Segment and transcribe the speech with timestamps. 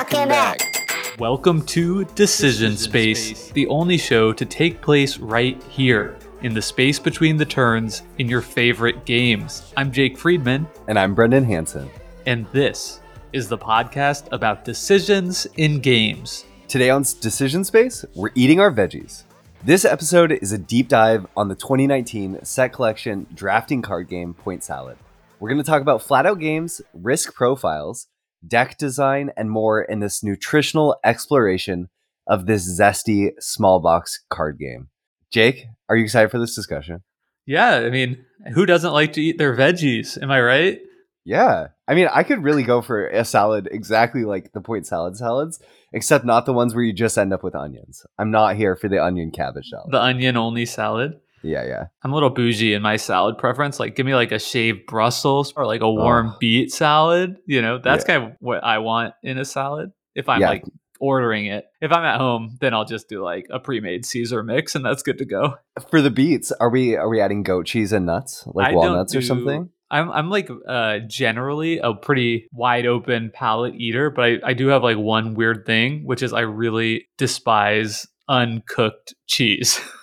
[0.00, 1.18] Talking Back.
[1.18, 6.98] Welcome to Decision Space, the only show to take place right here in the space
[6.98, 9.74] between the turns in your favorite games.
[9.76, 11.90] I'm Jake Friedman, And I'm Brendan Hansen.
[12.24, 13.00] and this
[13.34, 16.46] is the podcast about decisions in games.
[16.66, 19.24] Today on Decision Space, we're eating our veggies.
[19.64, 24.64] This episode is a deep dive on the 2019 set collection drafting card game Point
[24.64, 24.96] Salad.
[25.40, 28.06] We're going to talk about flat out games, risk profiles,
[28.46, 31.88] deck design, and more in this nutritional exploration
[32.26, 34.88] of this zesty small box card game.
[35.30, 37.02] Jake, are you excited for this discussion?
[37.46, 40.20] Yeah, I mean, who doesn't like to eat their veggies?
[40.22, 40.80] Am I right?
[41.24, 41.68] Yeah.
[41.86, 45.60] I mean, I could really go for a salad exactly like the point salad salads,
[45.92, 48.04] except not the ones where you just end up with onions.
[48.18, 49.92] I'm not here for the onion cabbage salad.
[49.92, 51.20] The onion only salad.
[51.42, 51.86] Yeah, yeah.
[52.02, 53.80] I'm a little bougie in my salad preference.
[53.80, 57.36] Like, give me like a shaved Brussels or like a warm beet salad.
[57.46, 59.92] You know, that's kind of what I want in a salad.
[60.14, 60.50] If I'm Yeah.
[60.50, 60.64] like
[61.00, 64.74] ordering it, if I'm at home, then I'll just do like a pre-made Caesar mix,
[64.74, 65.54] and that's good to go.
[65.90, 69.14] For the beets, are we are we adding goat cheese and nuts, like I walnuts
[69.14, 69.70] or something?
[69.90, 74.68] I'm I'm like uh generally a pretty wide open palate eater, but I, I do
[74.68, 79.80] have like one weird thing, which is I really despise uncooked cheese.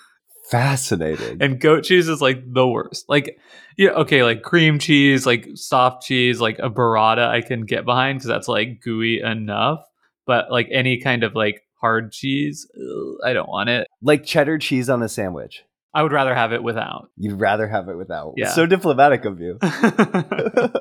[0.50, 1.42] Fascinating.
[1.42, 3.06] and goat cheese is like the worst.
[3.10, 3.38] Like,
[3.78, 8.20] yeah, okay, like cream cheese, like soft cheese, like a burrata, I can get behind
[8.20, 9.84] because that's like gooey enough.
[10.26, 13.88] But like any kind of like hard cheese, ugh, I don't want it.
[14.02, 15.64] like cheddar cheese on a sandwich.
[15.94, 17.10] I would rather have it without.
[17.18, 18.34] You'd rather have it without.
[18.38, 18.52] Yeah.
[18.52, 19.58] So diplomatic of you.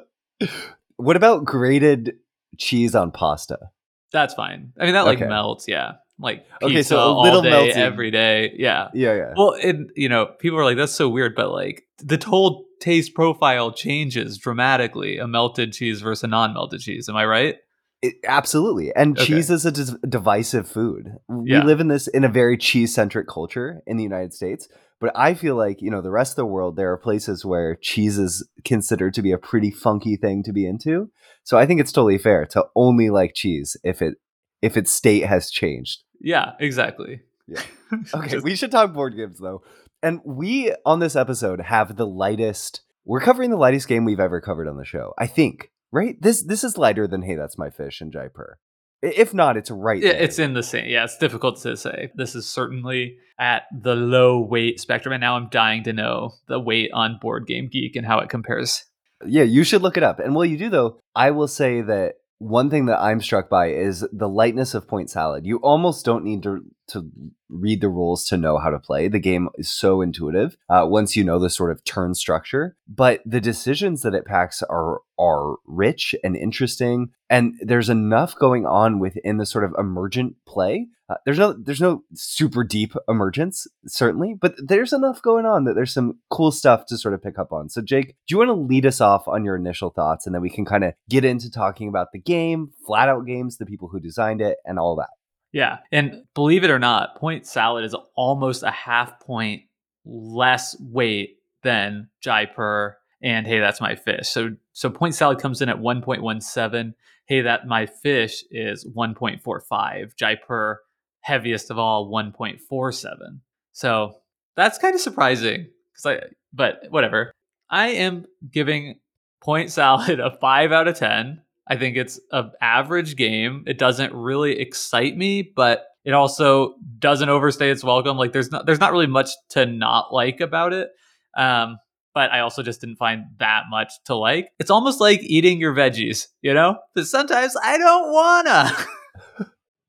[0.96, 2.16] what about grated
[2.58, 3.70] cheese on pasta?
[4.12, 4.72] that's fine.
[4.80, 5.28] I mean, that like Okay.
[5.28, 5.68] melts.
[5.68, 7.76] Yeah, like pizza Okay, so a all little day, melted.
[7.76, 8.54] every day.
[8.56, 8.88] Yeah.
[8.94, 9.34] Yeah, yeah.
[9.36, 13.14] Well, and you know, people are like, "That's so weird," but like the whole taste
[13.14, 15.18] profile changes dramatically.
[15.18, 17.08] A melted cheese versus a non-melted cheese.
[17.08, 17.56] Am I right?
[18.02, 18.94] It, absolutely.
[18.94, 19.26] And Okay.
[19.26, 19.72] cheese is a
[20.06, 21.12] divisive food.
[21.28, 21.64] We Yeah.
[21.64, 24.68] live in this in a very cheese centric culture in the United States.
[25.00, 27.76] But I feel like, you know, the rest of the world, there are places where
[27.76, 31.10] cheese is considered to be a pretty funky thing to be into.
[31.44, 34.14] So I think it's totally fair to only like cheese if it
[34.62, 36.02] if its state has changed.
[36.20, 37.20] Yeah, exactly.
[37.46, 37.62] Yeah.
[38.14, 39.62] Okay, Just- we should talk board games though.
[40.02, 42.80] And we on this episode have the lightest.
[43.04, 45.14] We're covering the lightest game we've ever covered on the show.
[45.18, 46.20] I think, right?
[46.20, 48.58] This this is lighter than Hey, that's my fish and Jaipur.
[49.02, 50.02] If not, it's right.
[50.02, 50.22] Yeah, there.
[50.22, 50.88] it's in the same.
[50.88, 52.10] Yeah, it's difficult to say.
[52.16, 56.58] This is certainly at the low weight spectrum, and now I'm dying to know the
[56.58, 58.84] weight on Board Game Geek and how it compares.
[59.24, 60.18] Yeah, you should look it up.
[60.18, 63.68] And while you do, though, I will say that one thing that I'm struck by
[63.70, 65.46] is the lightness of Point Salad.
[65.46, 67.10] You almost don't need to to
[67.48, 69.08] read the rules to know how to play.
[69.08, 72.76] The game is so intuitive uh, once you know the sort of turn structure.
[72.86, 78.66] But the decisions that it packs are are rich and interesting, and there's enough going
[78.66, 80.88] on within the sort of emergent play.
[81.08, 85.74] Uh, there's no there's no super deep emergence certainly, but there's enough going on that
[85.74, 87.68] there's some cool stuff to sort of pick up on.
[87.68, 90.42] So Jake, do you want to lead us off on your initial thoughts, and then
[90.42, 93.88] we can kind of get into talking about the game, flat out games, the people
[93.88, 95.10] who designed it, and all that.
[95.52, 99.62] Yeah, and believe it or not, Point Salad is almost a half point
[100.04, 104.28] less weight than Jaipur and Hey, that's my fish.
[104.28, 106.94] So so Point Salad comes in at 1.17.
[107.26, 110.16] Hey, that my fish is 1.45.
[110.16, 110.80] Jaipur,
[111.26, 113.40] heaviest of all, 1.47.
[113.72, 114.14] So
[114.54, 115.66] that's kind of surprising.
[115.96, 116.20] Cause I,
[116.52, 117.32] but whatever.
[117.68, 119.00] I am giving
[119.42, 121.42] Point Salad a five out of ten.
[121.66, 123.64] I think it's an average game.
[123.66, 128.16] It doesn't really excite me, but it also doesn't overstay its welcome.
[128.16, 130.90] Like there's not there's not really much to not like about it.
[131.36, 131.78] Um,
[132.14, 134.50] but I also just didn't find that much to like.
[134.60, 136.78] It's almost like eating your veggies, you know?
[136.94, 138.76] But sometimes I don't wanna.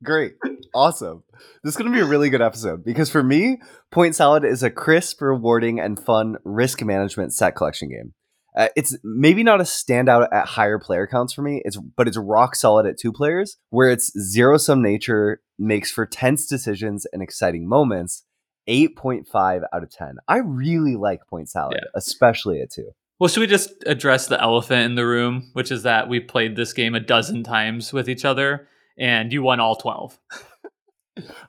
[0.04, 0.34] Great.
[0.76, 1.24] Awesome.
[1.64, 3.60] This is going to be a really good episode because for me,
[3.92, 8.14] Point Salad is a crisp, rewarding, and fun risk management set collection game.
[8.56, 12.18] Uh, it's maybe not a standout at higher player counts for me, it's but it's
[12.18, 17.22] rock solid at two players, where its zero sum nature makes for tense decisions and
[17.22, 18.24] exciting moments.
[18.70, 20.16] 8.5 out of 10.
[20.28, 21.88] I really like Point Salad, Yeah.
[21.96, 22.92] especially at two.
[23.18, 26.56] Well, should we just address the elephant in the room, which is that we played
[26.58, 28.68] this game a dozen times with each other
[28.98, 30.18] and you won all 12.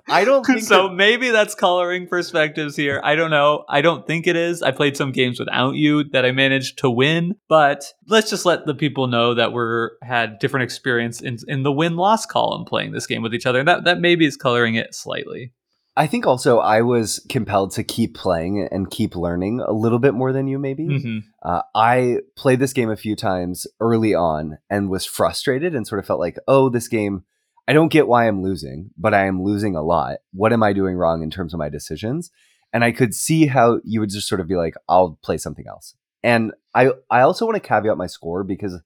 [0.08, 3.00] I don't think so that- maybe that's coloring perspectives here.
[3.04, 3.64] I don't know.
[3.68, 4.62] I don't think it is.
[4.62, 8.64] I played some games without you that I managed to win, but let's just let
[8.64, 12.92] the people know that we're had different experience in in the win loss column playing
[12.92, 13.62] this game with each other.
[13.62, 15.52] That that maybe is coloring it slightly.
[15.98, 20.14] I think also I was compelled to keep playing and keep learning a little bit
[20.14, 20.86] more than you, maybe.
[20.86, 21.24] Mhm.
[21.42, 25.98] Uh, I played this game a few times early on and was frustrated and sort
[25.98, 27.24] of felt like, oh, this game,
[27.68, 30.20] I don't get why I'm losing, but I am losing a lot.
[30.32, 32.30] What am I doing wrong in terms of my decisions?
[32.72, 35.66] And I could see how you would just sort of be like, I'll play something
[35.68, 35.94] else.
[36.22, 38.80] And I I also want to caveat my score because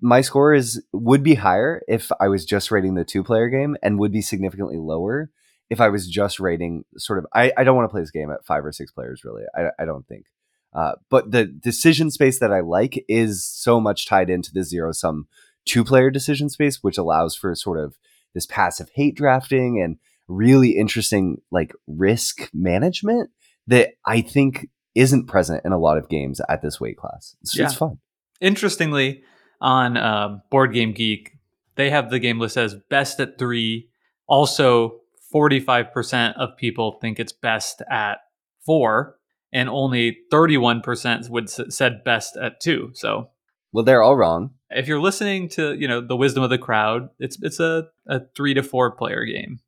[0.00, 3.76] my score is would be higher if I was just rating the two player game
[3.82, 5.30] and would be significantly lower
[5.68, 8.30] if I was just rating sort of I, I don't want to play this game
[8.30, 9.42] at five or six players really.
[9.56, 10.26] I, I don't think.
[10.72, 14.92] Uh, but the decision space that I like is so much tied into the zero
[14.92, 15.26] sum
[15.64, 17.98] two player decision space, which allows for sort of
[18.34, 19.96] this passive hate drafting and
[20.28, 23.30] really interesting like risk management
[23.66, 27.36] that I think isn't present in a lot of games at this weight class.
[27.42, 27.66] It's, yeah.
[27.66, 27.98] it's fun.
[28.40, 29.22] Interestingly,
[29.60, 31.32] on um, Board Game Geek,
[31.76, 33.88] they have the game list as best at three.
[34.26, 35.00] Also,
[35.32, 38.18] 45% of people think it's best at
[38.64, 39.16] four,
[39.52, 42.90] and only 31% would s- said best at two.
[42.94, 43.30] So,
[43.72, 44.50] well, they're all wrong.
[44.70, 48.20] If you're listening to you know the wisdom of the crowd, it's it's a, a
[48.36, 49.60] three to four player game.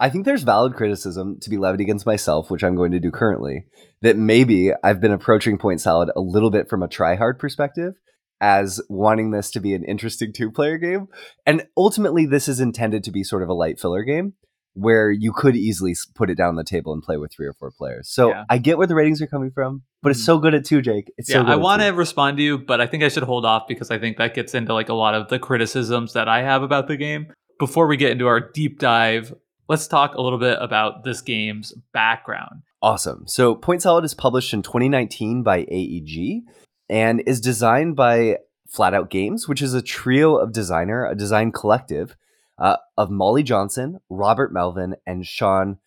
[0.00, 3.12] I think there's valid criticism to be levied against myself, which I'm going to do
[3.12, 3.66] currently,
[4.00, 7.94] that maybe I've been approaching Point Salad a little bit from a try hard perspective
[8.40, 11.06] as wanting this to be an interesting two player game.
[11.46, 14.34] And ultimately, this is intended to be sort of a light filler game
[14.74, 17.52] where you could easily put it down on the table and play with three or
[17.52, 18.08] four players.
[18.08, 18.44] So yeah.
[18.48, 20.26] I get where the ratings are coming from, but it's mm-hmm.
[20.26, 21.12] so good at two, Jake.
[21.18, 23.44] It's yeah, so I want to respond to you, but I think I should hold
[23.44, 26.42] off because I think that gets into like a lot of the criticisms that I
[26.42, 27.32] have about the game.
[27.58, 29.34] Before we get into our deep dive,
[29.68, 32.62] let's talk a little bit about this game's background.
[32.80, 33.24] Awesome.
[33.26, 36.42] So Point Salad is published in 2019 by AEG
[36.88, 38.38] and is designed by
[38.74, 42.16] Flatout Games, which is a trio of designer, a design collective
[42.62, 45.78] uh, of Molly Johnson, Robert Melvin, and Shawn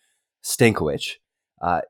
[0.44, 1.14] Stankewich.
[1.60, 1.80] Uh,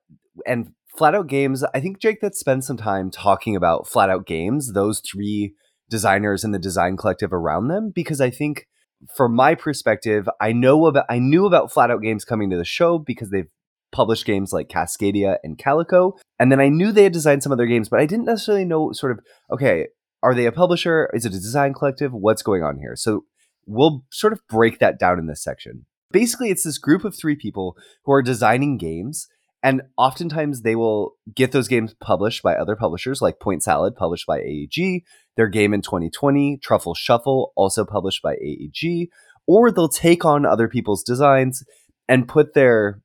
[0.46, 5.00] and Flatout Games, I think Jake that spent some time talking about Flatout Games, those
[5.00, 5.54] three
[5.90, 8.66] designers and the design collective around them, because I think
[9.14, 12.98] from my perspective, I know about I knew about Flatout Games coming to the show
[12.98, 13.50] because they've
[13.92, 17.66] published games like Cascadia and Calico, and then I knew they had designed some other
[17.66, 19.18] games, but I didn't necessarily know sort of
[19.52, 19.88] okay,
[20.22, 21.10] are they a publisher?
[21.12, 22.12] Is it a design collective?
[22.12, 22.94] What's going on here?
[22.96, 23.24] So
[23.66, 25.86] we'll sort of break that down in this section.
[26.12, 29.28] Basically, it's this group of three people who are designing games,
[29.62, 34.26] and oftentimes they will get those games published by other publishers, like Point Salad, published
[34.26, 35.02] by AEG,
[35.36, 39.08] their game in 2020, Truffle Shuffle, also published by AEG,
[39.46, 41.64] or they'll take on other people's designs
[42.08, 43.00] and put their,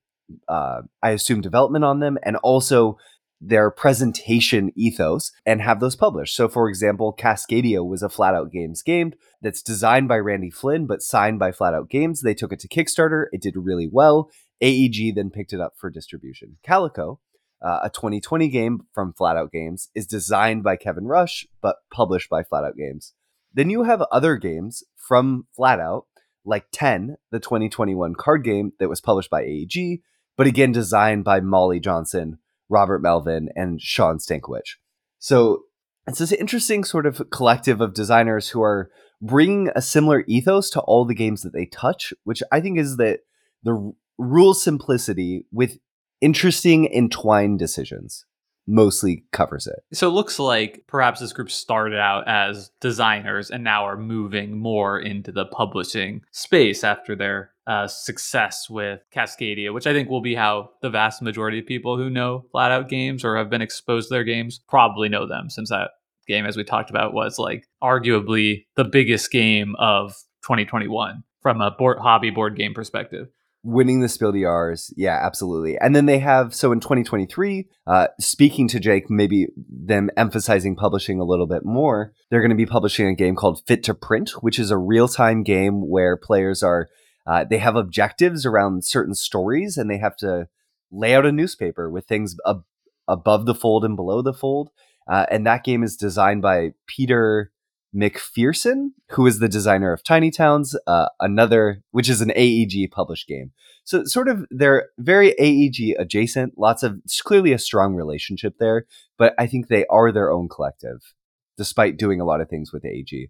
[0.48, 2.98] uh, I assume, development on them, and also
[3.42, 6.36] their presentation ethos and have those published.
[6.36, 11.02] So, for example, Cascadia was a Flatout Games game that's designed by Randy Flynn but
[11.02, 12.22] signed by Flatout Games.
[12.22, 14.30] They took it to Kickstarter, it did really well.
[14.62, 16.58] AEG then picked it up for distribution.
[16.64, 17.20] Calico,
[17.66, 22.44] uh, a 2020 game from Flatout Games, is designed by Kevin Russ but published by
[22.44, 23.14] Flatout Games.
[23.52, 26.04] Then you have other games from Flatout,
[26.46, 30.02] like 10, the 2021 card game that was published by AEG,
[30.38, 32.38] but again designed by Molly Johnson
[32.72, 34.78] Robert Melvin, and Shawn Stankewich.
[35.20, 35.64] So
[36.08, 38.90] it's this interesting sort of collective of designers who are
[39.22, 42.98] bringing a similar ethos to all the games that they touch, which I think is
[42.98, 43.20] that
[43.64, 45.78] the rule simplicity with
[46.22, 48.26] interesting entwined decisions
[48.68, 49.80] mostly covers it.
[49.94, 54.58] So it looks like perhaps this group started out as designers and now are moving
[54.58, 60.22] more into the publishing space after their uh, success with Cascadia, which I think will
[60.22, 64.10] be how the vast majority of people who know Flatout games or have been exposed
[64.10, 65.92] to their games probably know them, since that
[66.28, 70.12] game, as we talked about, was like arguably the biggest game of
[70.44, 73.28] 2021 from a board, hobby board game perspective
[73.64, 74.94] winning the Spiel des.
[74.96, 75.78] Yeah, absolutely.
[75.78, 81.20] And then they have, so in 2023, uh, speaking to Jake, maybe them emphasizing publishing
[81.20, 84.32] a little bit more, they're going to be publishing a game called Fit to Print,
[84.42, 86.90] which is a real time game where players are,
[87.26, 90.48] uh, they have objectives around certain stories and they have to
[90.92, 92.66] lay out a newspaper with things ab-
[93.08, 94.70] above the fold and below the fold.
[95.08, 97.52] Uh, and that game is designed by Peter
[97.96, 103.28] McPherson, who is the designer of Tiny Towns, uh, another, which is an AEG published
[103.28, 103.52] game.
[103.84, 106.58] So, sort of, they're very AEG adjacent.
[106.58, 108.86] Lots of, it's clearly a strong relationship there,
[109.18, 111.14] but I think they are their own collective,
[111.58, 113.30] despite doing a lot of things with AEG.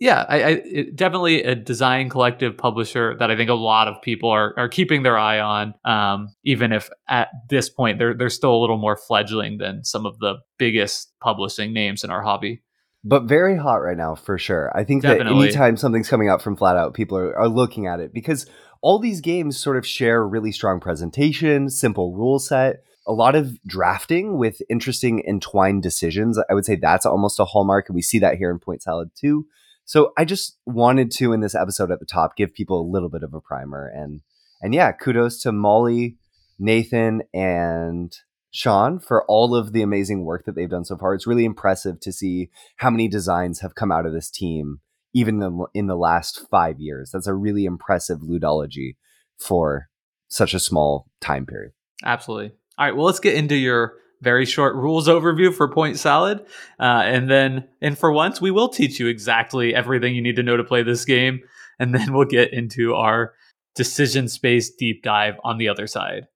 [0.00, 0.62] Yeah, I, I
[0.94, 5.04] definitely a design collective publisher that I think a lot of people are, are keeping
[5.04, 5.74] their eye on.
[5.84, 10.04] Um, even if at this point they're they're still a little more fledgling than some
[10.06, 12.62] of the biggest publishing names in our hobby
[13.04, 14.70] but very hot right now for sure.
[14.76, 15.34] I think Definitely.
[15.34, 18.46] that anytime something's coming out from Flatout, people are, are looking at it because
[18.80, 23.60] all these games sort of share really strong presentation, simple rule set, a lot of
[23.64, 26.38] drafting with interesting entwined decisions.
[26.48, 29.10] I would say that's almost a hallmark, and we see that here in Point Salad
[29.16, 29.46] too.
[29.84, 33.08] So I just wanted to in this episode at the top give people a little
[33.08, 34.20] bit of a primer and
[34.62, 36.16] and yeah, kudos to Molly,
[36.58, 38.16] Nathan, and
[38.52, 41.14] Sean for all of the amazing work that they've done so far.
[41.14, 44.80] It's really impressive to see how many designs have come out of this team,
[45.12, 47.10] even in the, last five years.
[47.10, 48.96] That's a really impressive ludology
[49.36, 49.88] for
[50.28, 51.72] such a small time period.
[52.04, 52.52] Absolutely.
[52.78, 56.40] All right, well, let's get into your very short rules overview for Point Salad.
[56.80, 60.42] Uh, and then, and for once, we will teach you exactly everything you need to
[60.42, 61.40] know to play this game.
[61.78, 63.34] And then we'll get into our
[63.74, 66.28] decision space deep dive on the other side.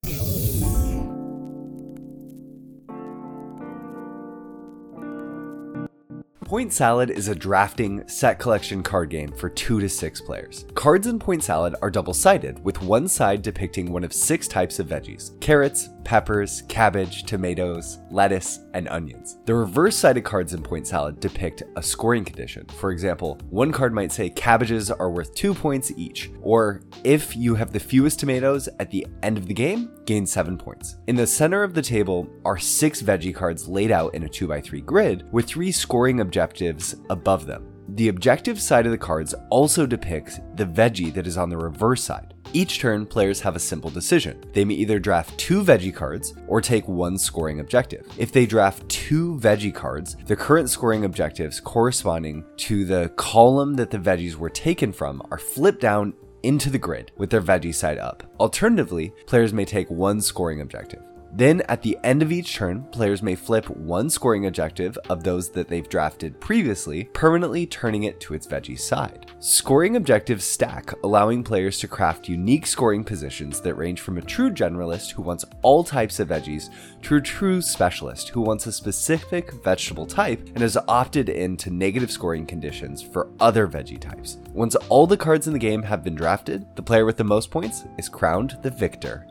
[6.47, 10.65] Point Salad is a drafting set collection card game for 2 to 6 players.
[10.75, 14.79] Cards in Point Salad are double sided, with one side depicting one of six types
[14.79, 19.39] of veggies carrots, peppers, cabbage, tomatoes, lettuce, and onions.
[19.45, 22.65] The reverse sided cards in Point Salad depict a scoring condition.
[22.79, 27.57] For example, one card might say cabbages are worth 2 points each, or if you
[27.57, 30.97] have the fewest tomatoes at the end of the game, gain 7 points.
[31.09, 34.85] In the center of the table are six veggie cards laid out in a 2x3
[34.85, 37.76] grid with three scoring objectives above them.
[37.89, 42.03] The objective side of the cards also depicts the veggie that is on the reverse
[42.03, 42.35] side.
[42.53, 44.43] Each turn, players have a simple decision.
[44.53, 48.07] They may either draft two veggie cards or take one scoring objective.
[48.19, 53.91] If they draft two veggie cards, the current scoring objectives corresponding to the column that
[53.91, 56.13] the veggies were taken from are flipped down
[56.43, 58.23] into the grid with their veggie side up.
[58.41, 61.03] Alternatively, players may take one scoring objective.
[61.37, 65.51] Then, at the end of each turn, players may flip one scoring objective of those
[65.51, 69.31] that they've drafted previously, permanently turning it to its veggie side.
[69.39, 74.51] Scoring objectives stack, allowing players to craft unique scoring positions that range from a true
[74.51, 76.71] generalist who wants all types of veggies
[77.03, 82.11] to a true specialist who wants a specific vegetable type and has opted into negative
[82.11, 84.39] scoring conditions for other veggie types.
[84.55, 87.51] Once all the cards in the game have been drafted, the player with the most
[87.51, 89.27] points is crowned the victor.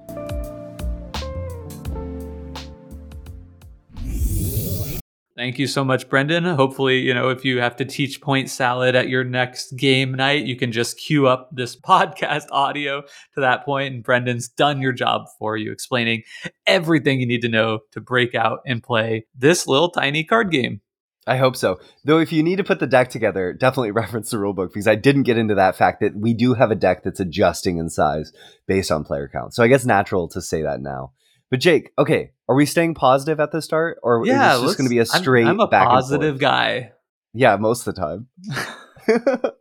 [5.35, 6.45] Thank you so much, Brendan.
[6.45, 10.45] Hopefully, you know, if you have to teach point salad at your next game night,
[10.45, 14.93] you can just queue up this podcast audio to that point, and Brendan's done your
[14.93, 16.23] job for you, explaining
[16.65, 20.79] everything you need to know to break out and play this little tiny card game.
[21.27, 21.79] I hope so.
[22.05, 24.95] Though, if you need to put the deck together, definitely reference the rulebook because I
[24.95, 28.31] didn't get into that fact that we do have a deck that's adjusting in size
[28.67, 29.53] based on player count.
[29.53, 31.11] So I guess natural to say that now.
[31.51, 34.77] But Jake, okay, are we staying positive at the start, or yeah, is this just
[34.77, 35.45] going to be a straight?
[35.45, 36.91] I'm, I'm a positive guy.
[37.33, 38.27] Yeah, most of the time.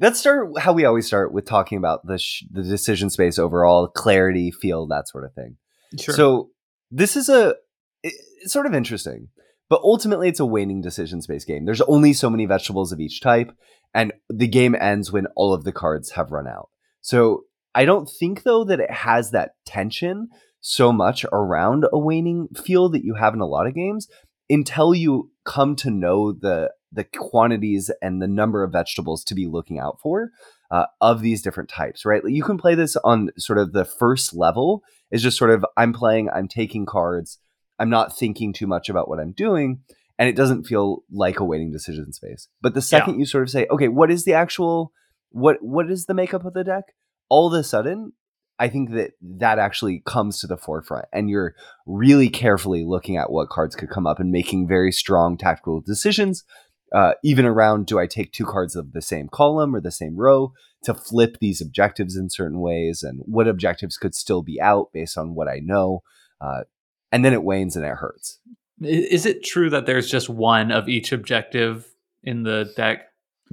[0.00, 3.86] Let's start how we always start with talking about the sh- the decision space overall,
[3.86, 5.56] clarity, feel, that sort of thing.
[6.00, 6.14] Sure.
[6.14, 6.50] So
[6.90, 7.54] this is a
[8.02, 9.28] it's sort of interesting,
[9.68, 11.64] but ultimately it's a waning decision space game.
[11.64, 13.52] There's only so many vegetables of each type,
[13.94, 16.70] and the game ends when all of the cards have run out.
[17.00, 20.28] So I don't think though that it has that tension
[20.62, 24.08] so much around a waning feel that you have in a lot of games
[24.48, 29.46] until you come to know the the quantities and the number of vegetables to be
[29.46, 30.30] looking out for
[30.70, 32.22] uh, of these different types right?
[32.24, 34.82] You can play this on sort of the first level.
[35.10, 37.38] Is just sort of i'm playing i'm taking cards
[37.78, 39.82] i'm not thinking too much about what i'm doing
[40.18, 42.48] and it doesn't feel like a waning decision space.
[42.60, 43.20] But the second yeah.
[43.20, 44.92] you sort of say okay what is the actual
[45.30, 46.84] what what is the makeup of the deck?
[47.28, 48.12] All of a sudden
[48.62, 53.32] I think that that actually comes to the forefront, and you're really carefully looking at
[53.32, 56.44] what cards could come up and making very strong tactical decisions,
[56.94, 60.16] uh, even around do I take two cards of the same column or the same
[60.16, 60.52] row
[60.84, 65.18] to flip these objectives in certain ways, and what objectives could still be out based
[65.18, 66.04] on what I know,
[66.40, 66.62] uh,
[67.10, 68.38] and then it wanes and it hurts.
[68.80, 71.92] Is it true that there's just one of each objective
[72.22, 73.08] in the deck?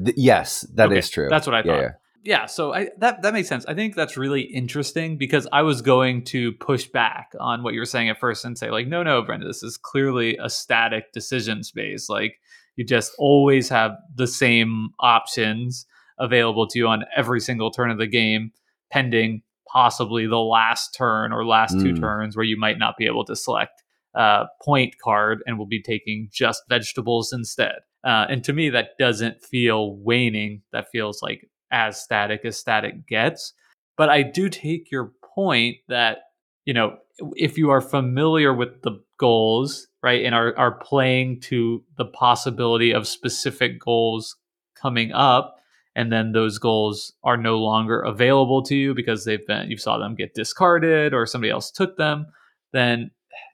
[0.06, 1.00] Th- yes, that okay.
[1.00, 1.30] is true.
[1.32, 1.78] That's what I thought.
[1.78, 1.92] Yeah, yeah
[2.24, 3.66] yeah, so I, that that makes sense.
[3.66, 7.80] I think that's really interesting because I was going to push back on what you
[7.80, 11.14] were saying at first and say like, no, no, Brenda, this is clearly a static
[11.14, 12.10] decision space.
[12.10, 12.36] Like
[12.76, 15.86] you just always have the same options
[16.20, 18.52] available to you on every single turn of the game,
[18.92, 21.84] pending possibly the last turn or last mm.
[21.84, 23.84] two turns where you might not be able to select
[24.16, 27.76] a point card and will be taking just vegetables instead.
[28.04, 30.62] Uh, and to me, that doesn't feel waning.
[30.72, 33.54] That feels like as static as static gets.
[33.98, 36.20] But I do take your point that,
[36.66, 36.98] you know,
[37.36, 42.94] if you are familiar with the goals, right, and are, are playing to the possibility
[42.94, 44.36] of specific goals
[44.76, 45.58] coming up,
[45.96, 49.98] and then those goals are no longer available to you because they've been you saw
[49.98, 52.26] them get discarded or somebody else took them,
[52.72, 53.12] then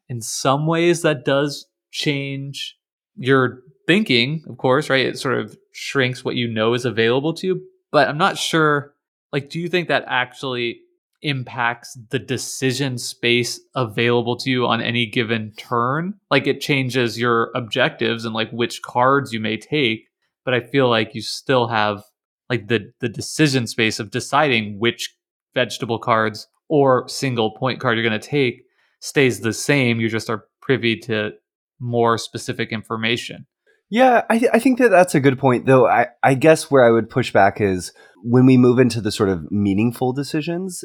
[0.10, 2.78] in some ways that does change
[3.16, 5.06] your thinking, of course, right?
[5.06, 7.62] It sort of shrinks what you know is available to you.
[7.96, 8.94] But I'm not sure,
[9.32, 10.82] like, do you think that actually
[11.22, 16.16] impacts the decision space available to you on any given turn?
[16.30, 20.10] Like, it changes your objectives and like which cards you may take.
[20.44, 22.04] But I feel like you still have
[22.50, 25.16] like the the decision space of deciding which
[25.54, 28.66] vegetable cards or single point card you're going to take
[29.00, 30.02] stays the same.
[30.02, 31.32] You just are privy to
[31.80, 33.46] more specific information.
[33.90, 35.66] Yeah, I, th- I think that that's a good point.
[35.66, 39.12] Though I, I guess where I would push back is when we move into the
[39.12, 40.84] sort of meaningful decisions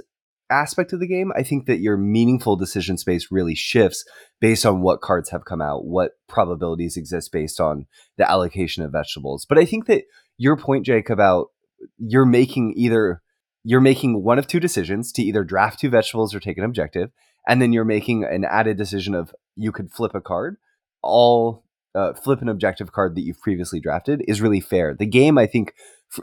[0.51, 4.05] aspect of the game, I think that your meaningful decision space really shifts
[4.41, 7.87] based on what cards have come out, what probabilities exist based on
[8.19, 9.47] the allocation of vegetables.
[9.49, 10.05] But I think that
[10.37, 11.49] your point, Jake, about
[11.97, 13.23] you're making either
[13.63, 17.11] you're making one of two decisions to either draft two vegetables or take an objective,
[17.47, 20.57] and then you're making an added decision of you could flip a card,
[21.03, 24.95] all uh, flip an objective card that you've previously drafted is really fair.
[24.95, 25.75] The game, I think,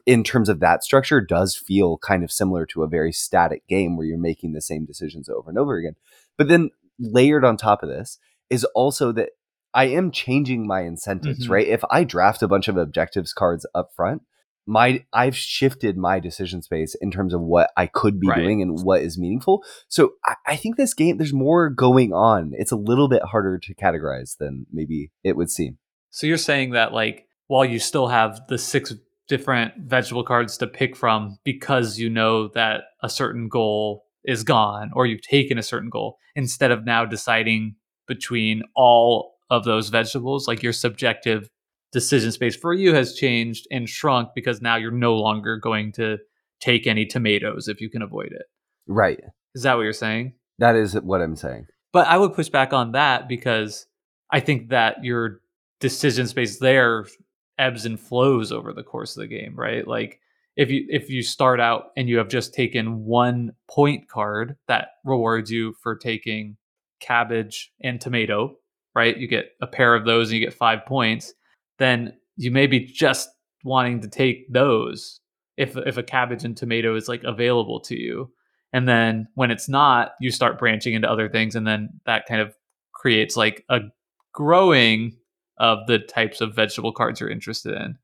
[0.05, 3.97] in terms of that structure, does feel kind of similar to a very static game
[3.97, 5.95] where you're making the same decisions over and over again.
[6.37, 8.17] But then layered on top of this
[8.49, 9.29] is also that
[9.73, 11.53] I am changing my incentives, mm-hmm.
[11.53, 11.67] right?
[11.67, 14.23] If I draft a bunch of objectives cards up front,
[14.67, 18.41] my I've shifted my decision space in terms of what I could be right.
[18.41, 19.63] doing and what is meaningful.
[19.87, 22.51] So I, I, think this game there's more going on.
[22.53, 25.77] It's a little bit harder to categorize than maybe it would seem.
[26.09, 28.93] So you're saying that like while you still have the six
[29.27, 34.91] different vegetable cards to pick from because you know that a certain goal is gone
[34.93, 37.75] or you've taken a certain goal instead of now deciding
[38.07, 41.49] between all of those vegetables like your subjective
[41.91, 46.17] decision space for you has changed and shrunk because now you're no longer going to
[46.59, 48.45] take any tomatoes if you can avoid it.
[48.87, 49.19] Right.
[49.55, 50.33] Is that what you're saying?
[50.59, 51.67] That is what I'm saying.
[51.93, 53.85] But I would push back on that because
[54.31, 55.41] I think that your
[55.79, 57.05] decision space there
[57.59, 59.87] ebbs and flows over the course of the game, right?
[59.87, 60.19] Like
[60.55, 64.89] if you if you start out and you have just taken one point card that
[65.05, 66.57] rewards you for taking
[66.99, 68.55] cabbage and tomato,
[68.95, 69.17] right?
[69.17, 71.33] You get a pair of those and you get 5 points
[71.79, 73.29] then you may be just
[73.63, 75.19] wanting to take those
[75.57, 78.31] if if a cabbage and tomato is like available to you.
[78.73, 82.41] And then when it's not, you start branching into other things and then that kind
[82.41, 82.53] of
[82.93, 83.79] creates like a
[84.33, 85.17] growing
[85.57, 87.97] of the types of vegetable cards you're interested in.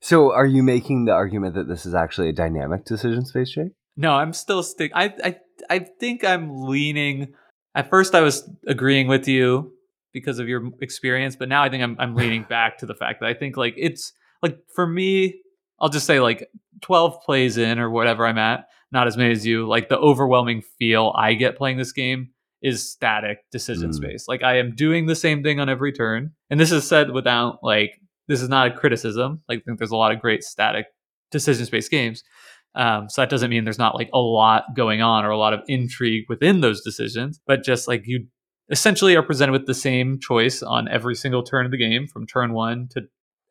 [0.00, 3.72] So are you making the argument that this is actually a dynamic decision space, Jake?
[3.96, 5.36] No, I'm still stick I I
[5.70, 7.34] I think I'm leaning
[7.74, 9.72] at first I was agreeing with you
[10.12, 13.20] because of your experience, but now I think I'm I'm leaning back to the fact
[13.20, 15.40] that I think like it's like for me,
[15.80, 16.48] I'll just say like
[16.82, 19.66] 12 plays in or whatever I'm at, not as many as you.
[19.66, 22.30] Like the overwhelming feel I get playing this game
[22.62, 23.94] is static decision mm.
[23.94, 24.28] space.
[24.28, 26.32] Like I am doing the same thing on every turn.
[26.48, 29.42] And this is said without like this is not a criticism.
[29.48, 30.86] Like I think there's a lot of great static
[31.30, 32.22] decision space games.
[32.74, 35.52] Um, so that doesn't mean there's not like a lot going on or a lot
[35.52, 38.26] of intrigue within those decisions, but just like you
[38.72, 42.26] essentially are presented with the same choice on every single turn of the game from
[42.26, 43.02] turn one to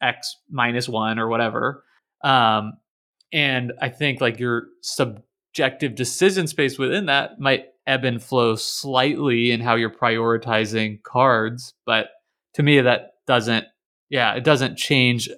[0.01, 1.83] X minus one or whatever.
[2.23, 2.73] Um,
[3.31, 9.51] and I think like your subjective decision space within that might ebb and flow slightly
[9.51, 11.73] in how you're prioritizing cards.
[11.85, 12.07] But
[12.55, 13.65] to me, that doesn't,
[14.09, 15.29] yeah, it doesn't change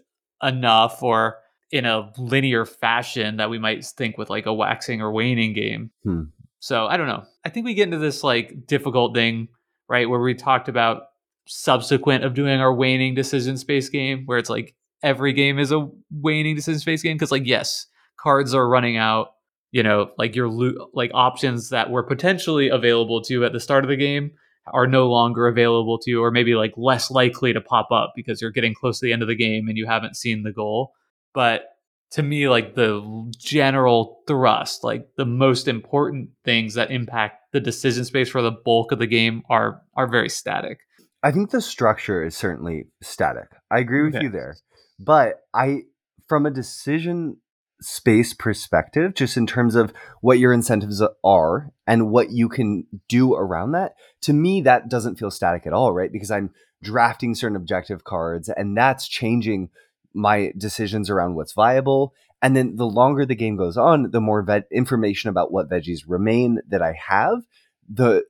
[0.41, 1.38] enough or
[1.72, 5.91] in a linear fashion that we might think with like a waxing or waning game.
[6.04, 6.24] Hmm.
[6.60, 7.26] So I don't know.
[7.43, 9.50] I think we get into this like difficult thing
[9.93, 10.10] right?
[10.10, 11.03] Where we talked about
[11.45, 15.88] subsequent of doing our waning decision space game, where it's like every game is a
[16.10, 17.19] waning decision space game.
[17.19, 17.86] Cause like, yes,
[18.17, 19.34] cards are running out,
[19.71, 23.60] you know, like your loot, like options that were potentially available to you at the
[23.60, 24.32] start of the game
[24.73, 28.41] are no longer available to you, or maybe like less likely to pop up because
[28.41, 30.93] you're getting close to the end of the game and you haven't seen the goal.
[31.36, 31.65] But
[32.13, 38.06] to me like the general thrust like the most important things that impact the decision
[38.06, 40.80] space for the bulk of the game are are very static.
[41.23, 43.49] I think the structure is certainly static.
[43.71, 44.26] I agree with okay.
[44.26, 44.58] you there.
[44.99, 45.82] But i
[46.28, 47.38] from a decision
[47.82, 53.34] space perspective just in terms of what your incentives are and what you can do
[53.34, 56.12] around that to me that doesn't feel static at all right?
[56.12, 59.69] Because i'm drafting certain objective cards and that's changing
[60.13, 62.13] my decisions around what's viable.
[62.41, 66.02] And then the longer the game goes on, the more vet information about what veggies
[66.08, 67.43] remain that I have,
[67.88, 68.23] the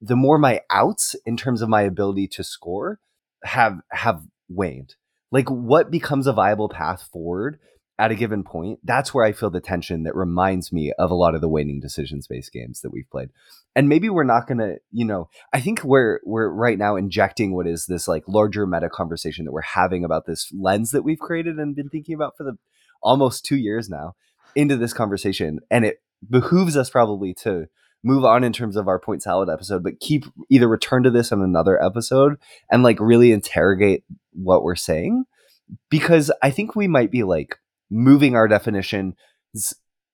[0.00, 2.98] the more my outs in terms of my ability to score
[3.44, 4.96] have have waned.
[5.30, 7.58] Like what becomes a viable path forward
[7.98, 11.14] at a given point, that's where I feel the tension that reminds me of a
[11.14, 13.30] lot of the waning decisions based games that we've played.
[13.76, 17.66] And maybe we're not gonna, you know, I think we're we're right now injecting what
[17.66, 21.56] is this like larger meta conversation that we're having about this lens that we've created
[21.58, 22.56] and been thinking about for the
[23.02, 24.14] almost two years now
[24.54, 25.60] into this conversation.
[25.70, 27.66] And it behooves us probably to
[28.04, 31.32] move on in terms of our point salad episode, but keep either return to this
[31.32, 32.36] on another episode
[32.70, 35.24] and like really interrogate what we're saying.
[35.88, 37.56] Because I think we might be like
[37.92, 39.14] moving our definition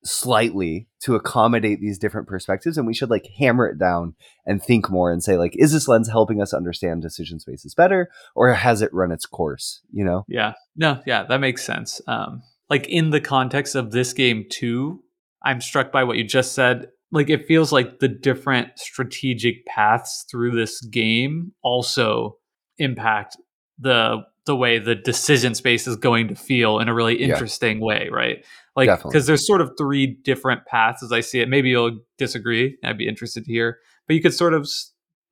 [0.04, 4.14] slightly to accommodate these different perspectives and we should like hammer it down
[4.46, 8.08] and think more and say like is this lens helping us understand decision spaces better
[8.36, 10.24] or has it run its course you know?
[10.28, 10.54] Yeah.
[10.76, 12.00] No yeah that makes sense.
[12.06, 15.02] Um like in the context of this game too
[15.42, 16.88] i'm struck by what you just said.
[17.10, 22.36] Like it feels like the different strategic paths through this game also
[22.76, 23.36] impact
[23.78, 27.84] the the way the decision space is going to feel in a really interesting yeah.
[27.84, 28.44] way right?
[28.74, 31.48] Like because there's sort of three different paths as i see it.
[31.48, 32.76] Maybe you'll disagree.
[32.84, 33.78] I'd be interested to hear.
[34.06, 34.68] But you could sort of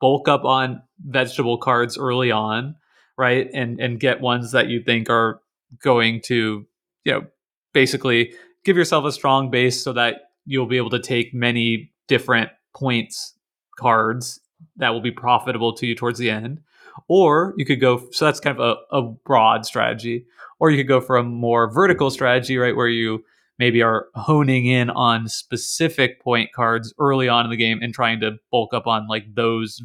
[0.00, 2.76] bulk up on vegetable cards early on
[3.16, 3.48] right?
[3.52, 5.40] And and get ones that you think are
[5.82, 6.66] going to
[7.04, 7.26] you know
[7.72, 12.50] basically give yourself a strong base so that you'll be able to take many different
[12.74, 13.34] points
[13.78, 14.40] cards
[14.76, 16.60] that will be profitable to you towards the end.
[17.08, 20.26] Or you could go, so that's kind of a, a broad strategy.
[20.58, 23.24] Or you could go for a more vertical strategy, right, where you
[23.58, 28.20] maybe are honing in on specific point cards early on in the game and trying
[28.20, 29.82] to bulk up on like those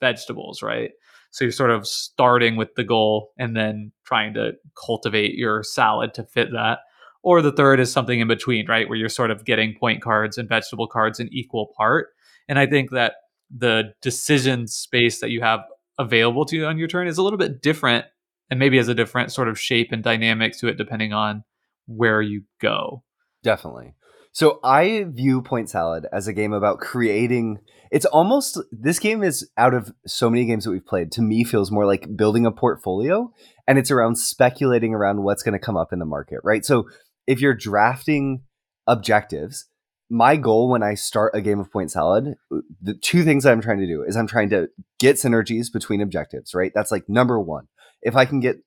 [0.00, 0.90] vegetables, right?
[1.30, 4.52] So you're sort of starting with the goal and then trying to
[4.86, 6.80] cultivate your salad to fit that.
[7.22, 8.88] Or the third is something in between, right?
[8.88, 12.08] Where you're sort of getting point cards and vegetable cards in equal part.
[12.48, 13.14] And I think that
[13.50, 15.60] the decision space that you have
[15.98, 18.06] available to you on your turn is a little bit different
[18.50, 21.44] and maybe has a different sort of shape and dynamic to it depending on
[21.86, 23.02] where you go.
[23.42, 23.94] Definitely.
[24.32, 27.58] So I view Point Salad as a game about creating.
[27.92, 31.12] It's almost this game is out of so many games that we've played.
[31.12, 33.32] To me, feels more like building a portfolio,
[33.68, 36.64] and it's around speculating around what's going to come up in the market, right?
[36.64, 36.88] So
[37.28, 38.42] if you're drafting
[38.88, 39.66] objectives,
[40.10, 43.60] my goal when I start a game of point salad, uh, the two things I'm
[43.60, 46.72] trying to do is I'm trying to get synergies between objectives, right?
[46.74, 47.68] That's like number one.
[48.02, 48.58] If I can get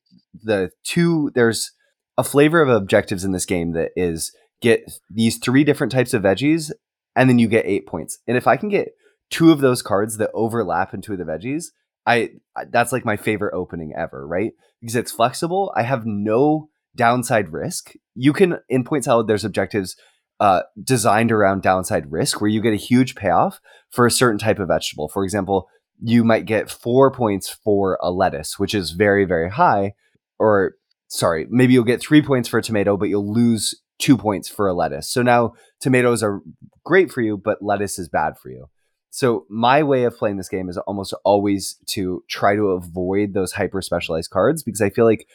[0.44, 1.72] the two, there's
[2.18, 6.24] a flavor of objectives in this game that is get these three different types of
[6.24, 6.72] veggies
[7.16, 8.20] and then you get eight points.
[8.28, 8.90] And if I can get
[9.30, 11.66] two of those cards that overlap into the veggies,
[12.06, 12.32] I
[12.70, 14.54] that's like my favorite opening ever, right?
[14.82, 15.72] Because it's flexible.
[15.76, 17.94] I have no downside risk.
[18.16, 19.96] You can in point salad there's objectives
[20.40, 24.60] uh, designed around downside risk where you get a huge payoff for a certain type
[24.60, 25.08] of vegetable.
[25.08, 25.68] For example,
[26.02, 29.94] you might get four points for a lettuce, which is very, very high.
[30.38, 30.76] Or,
[31.08, 34.68] sorry, maybe you'll get three points for a tomato, but you'll lose two points for
[34.68, 35.10] a lettuce.
[35.10, 36.42] So now tomatoes are
[36.84, 38.70] great for you, but lettuce is bad for you.
[39.10, 43.54] So my way of playing this game is almost always to try to avoid those
[43.54, 45.28] hyper specialized cards because I feel like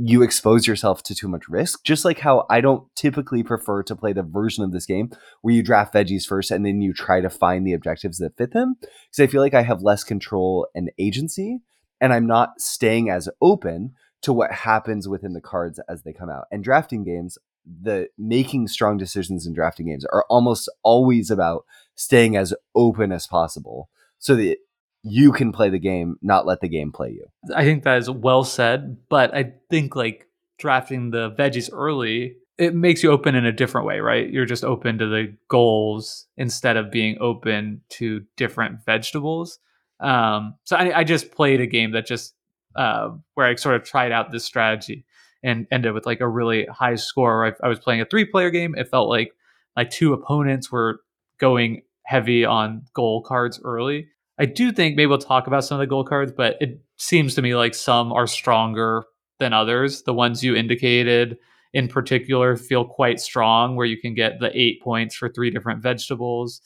[0.00, 1.82] you expose yourself to too much risk.
[1.82, 5.10] Just like how I don't typically prefer to play the version of this game
[5.42, 8.52] where you draft veggies first and then you try to find the objectives that fit
[8.52, 8.76] them.
[8.80, 11.58] Because I feel like I have less control and agency
[12.00, 16.30] and I'm not staying as open to what happens within the cards as they come
[16.30, 16.44] out.
[16.52, 21.64] And drafting games, the making strong decisions in drafting games are almost always about
[21.96, 24.58] staying as open as possible so that
[25.02, 27.26] you can play the game, not let the game play you.
[27.54, 32.74] I think that is well said, but I think like drafting the veggies early, it
[32.74, 34.28] makes you open in a different way, right?
[34.28, 39.60] You're just open to the goals instead of being open to different vegetables.
[40.00, 42.34] Um, so I, I just played a game that just
[42.74, 45.04] uh, where I sort of tried out this strategy
[45.42, 47.46] and ended with like a really high score.
[47.46, 48.74] I, I was playing a three player game.
[48.76, 49.32] It felt like
[49.76, 51.00] my two opponents were
[51.38, 54.08] going heavy on goal cards early.
[54.38, 57.34] I do think maybe we'll talk about some of the gold cards, but it seems
[57.34, 59.04] to me like some are stronger
[59.40, 60.02] than others.
[60.02, 61.38] The ones you indicated
[61.72, 65.82] in particular feel quite strong, where you can get the eight points for three different
[65.82, 66.60] vegetables.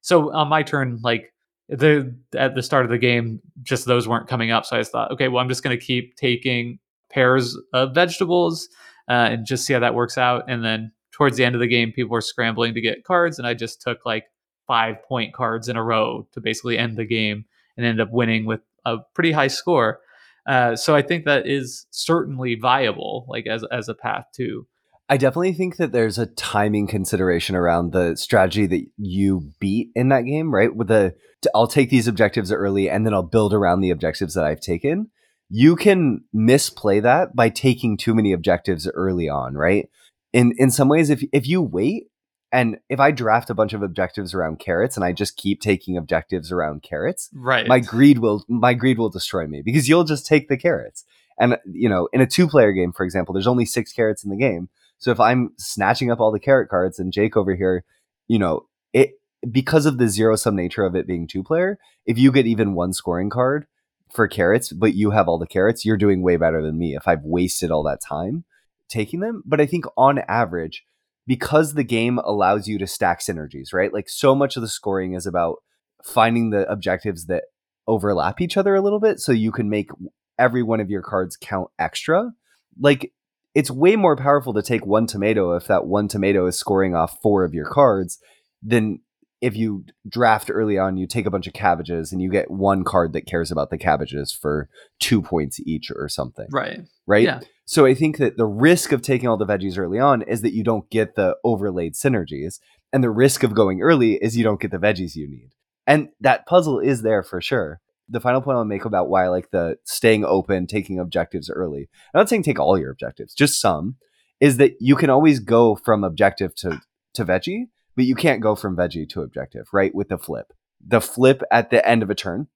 [0.00, 1.32] So on my turn, like
[1.68, 4.66] the at the start of the game, just those weren't coming up.
[4.66, 6.78] So I thought, okay, well, I'm just going to keep taking
[7.10, 8.68] pairs of vegetables
[9.08, 10.44] uh, and just see how that works out.
[10.48, 13.46] And then towards the end of the game, people were scrambling to get cards, and
[13.46, 14.24] I just took like
[14.66, 17.44] five point cards in a row to basically end the game
[17.76, 20.00] and end up winning with a pretty high score.
[20.46, 24.66] Uh, so I think that is certainly viable, like as as a path too.
[25.08, 30.08] I definitely think that there's a timing consideration around the strategy that you beat in
[30.08, 30.74] that game, right?
[30.74, 31.14] With the
[31.54, 35.10] I'll take these objectives early and then I'll build around the objectives that I've taken.
[35.50, 39.88] You can misplay that by taking too many objectives early on, right?
[40.34, 42.08] in in some ways if if you wait
[42.54, 45.96] and if I draft a bunch of objectives around carrots and I just keep taking
[45.96, 47.66] objectives around carrots, right.
[47.66, 51.04] my greed will my greed will destroy me because you'll just take the carrots.
[51.36, 54.36] And you know, in a two-player game, for example, there's only six carrots in the
[54.36, 54.68] game.
[54.98, 57.84] So if I'm snatching up all the carrot cards and Jake over here,
[58.28, 59.14] you know, it
[59.50, 62.74] because of the zero sum nature of it being two player, if you get even
[62.74, 63.66] one scoring card
[64.12, 67.08] for carrots, but you have all the carrots, you're doing way better than me if
[67.08, 68.44] I've wasted all that time
[68.88, 69.42] taking them.
[69.44, 70.84] But I think on average,
[71.26, 73.92] because the game allows you to stack synergies, right?
[73.92, 75.56] Like so much of the scoring is about
[76.02, 77.44] finding the objectives that
[77.86, 79.90] overlap each other a little bit so you can make
[80.38, 82.32] every one of your cards count extra.
[82.78, 83.12] Like
[83.54, 87.18] it's way more powerful to take one tomato if that one tomato is scoring off
[87.22, 88.18] four of your cards
[88.62, 89.00] than
[89.44, 92.82] if you draft early on, you take a bunch of cabbages and you get one
[92.82, 96.46] card that cares about the cabbages for two points each or something.
[96.50, 96.80] Right.
[97.06, 97.24] Right.
[97.24, 97.40] Yeah.
[97.66, 100.54] So I think that the risk of taking all the veggies early on is that
[100.54, 102.58] you don't get the overlaid synergies.
[102.90, 105.50] And the risk of going early is you don't get the veggies you need.
[105.86, 107.82] And that puzzle is there for sure.
[108.08, 111.90] The final point I'll make about why I like the staying open, taking objectives early.
[112.14, 113.96] I'm not saying take all your objectives, just some,
[114.40, 116.80] is that you can always go from objective to,
[117.12, 117.64] to veggie
[117.96, 119.94] but you can't go from veggie to objective, right?
[119.94, 120.52] With the flip,
[120.84, 122.48] the flip at the end of a turn.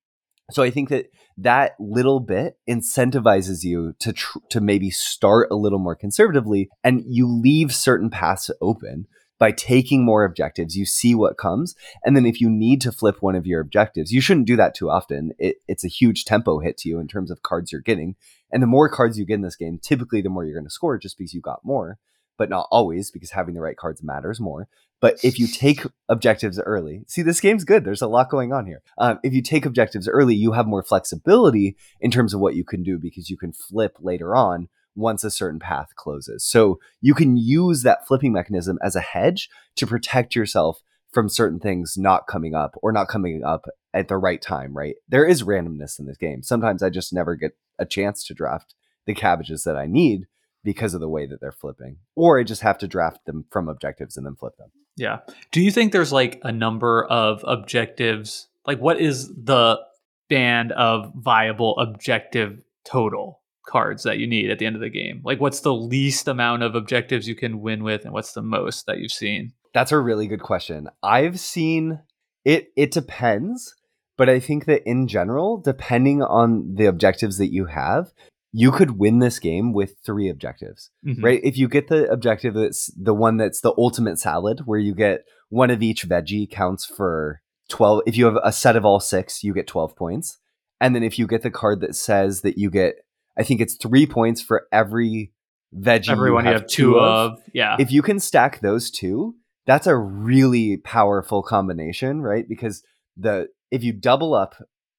[0.50, 5.56] So I think that that little bit incentivizes you to tr- to maybe start a
[5.56, 9.06] little more conservatively, and you leave certain paths open
[9.38, 10.74] by taking more objectives.
[10.74, 14.10] You see what comes, and then if you need to flip one of your objectives,
[14.10, 15.32] you shouldn't do that too often.
[15.38, 18.16] It, it's a huge tempo hit to you in terms of cards you're getting,
[18.50, 20.70] and the more cards you get in this game, typically the more you're going to
[20.70, 21.98] score, just because you got more
[22.38, 24.68] but not always because having the right cards matters more.
[25.00, 27.84] But if you take objectives early, see, this game's good.
[27.84, 28.82] There's a lot going on here.
[28.98, 32.64] Um, if you take objectives early, you have more flexibility in terms of what you
[32.64, 36.44] can do because you can flip later on once a certain path closes.
[36.44, 40.82] So you can use that flipping mechanism as a hedge to protect yourself
[41.12, 44.96] from certain things not coming up or not coming up at the right time, right?
[45.08, 46.42] There is randomness in this game.
[46.42, 48.74] Sometimes I just never get a chance to draft
[49.06, 50.26] the cabbages that I need
[50.64, 51.98] because of the way that they're flipping.
[52.14, 54.70] Or I just have to draft them from objectives and then flip them.
[54.98, 55.18] Yeah.
[55.52, 58.48] Do you think there's like a number of objectives?
[58.66, 59.80] Like, what is the
[60.28, 65.22] band of viable objective total cards that you need at the end of the game?
[65.24, 68.86] Like, what's the least amount of objectives you can win with, and what's the most
[68.86, 69.52] that you've seen?
[69.72, 70.88] That's a really good question.
[71.02, 72.00] I've seen
[72.44, 73.74] it, it depends.
[74.16, 78.12] But I think that in general, depending on the objectives that you have,
[78.52, 81.24] you could win this game with three objectives, mm-hmm.
[81.24, 81.40] right?
[81.42, 85.24] If you get the objective that's the one that's the ultimate salad, where you get
[85.50, 88.02] one of each veggie counts for 12.
[88.06, 90.38] If you have a set of all six, you get 12 points.
[90.80, 92.96] And then if you get the card that says that you get,
[93.38, 95.32] I think it's three points for every
[95.74, 96.08] veggie.
[96.08, 97.32] Everyone you have, you have two of.
[97.32, 97.42] of.
[97.52, 97.76] Yeah.
[97.78, 99.34] If you can stack those two,
[99.66, 102.48] that's a really powerful combination, right?
[102.48, 102.82] Because
[103.16, 104.54] the if you double up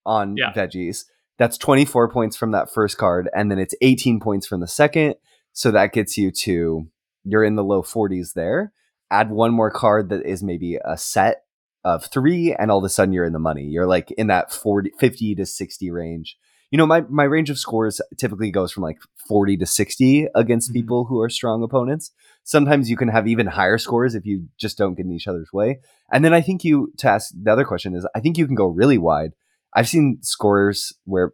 [0.06, 0.54] on yeah.
[0.54, 1.06] veggies,
[1.40, 5.16] that's 24 points from that first card, and then it's 18 points from the second.
[5.54, 6.88] So that gets you to
[7.24, 8.74] you're in the low 40s there.
[9.10, 11.44] Add one more card that is maybe a set
[11.84, 13.64] of three, and all of a sudden you're in the money.
[13.64, 16.38] You're like in that 40, 50 to 60 range.
[16.72, 20.70] You know, my, my range of scores typically goes from like 40 to 60 against
[20.70, 20.74] mm-hmm.
[20.74, 22.12] people who are strong opponents.
[22.44, 25.50] Sometimes you can have even higher scores if you just don't get in each other's
[25.54, 25.80] way.
[26.12, 28.56] And then I think you, to ask the other question is, I think you can
[28.56, 29.32] go really wide
[29.76, 31.34] I've seen scores where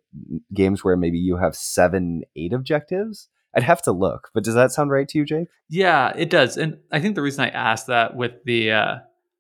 [0.54, 3.30] games where maybe you have seven, eight objectives.
[3.56, 5.48] I'd have to look, but does that sound right to you, Jake?
[5.70, 6.58] Yeah, it does.
[6.58, 8.96] And I think the reason I asked that with the uh,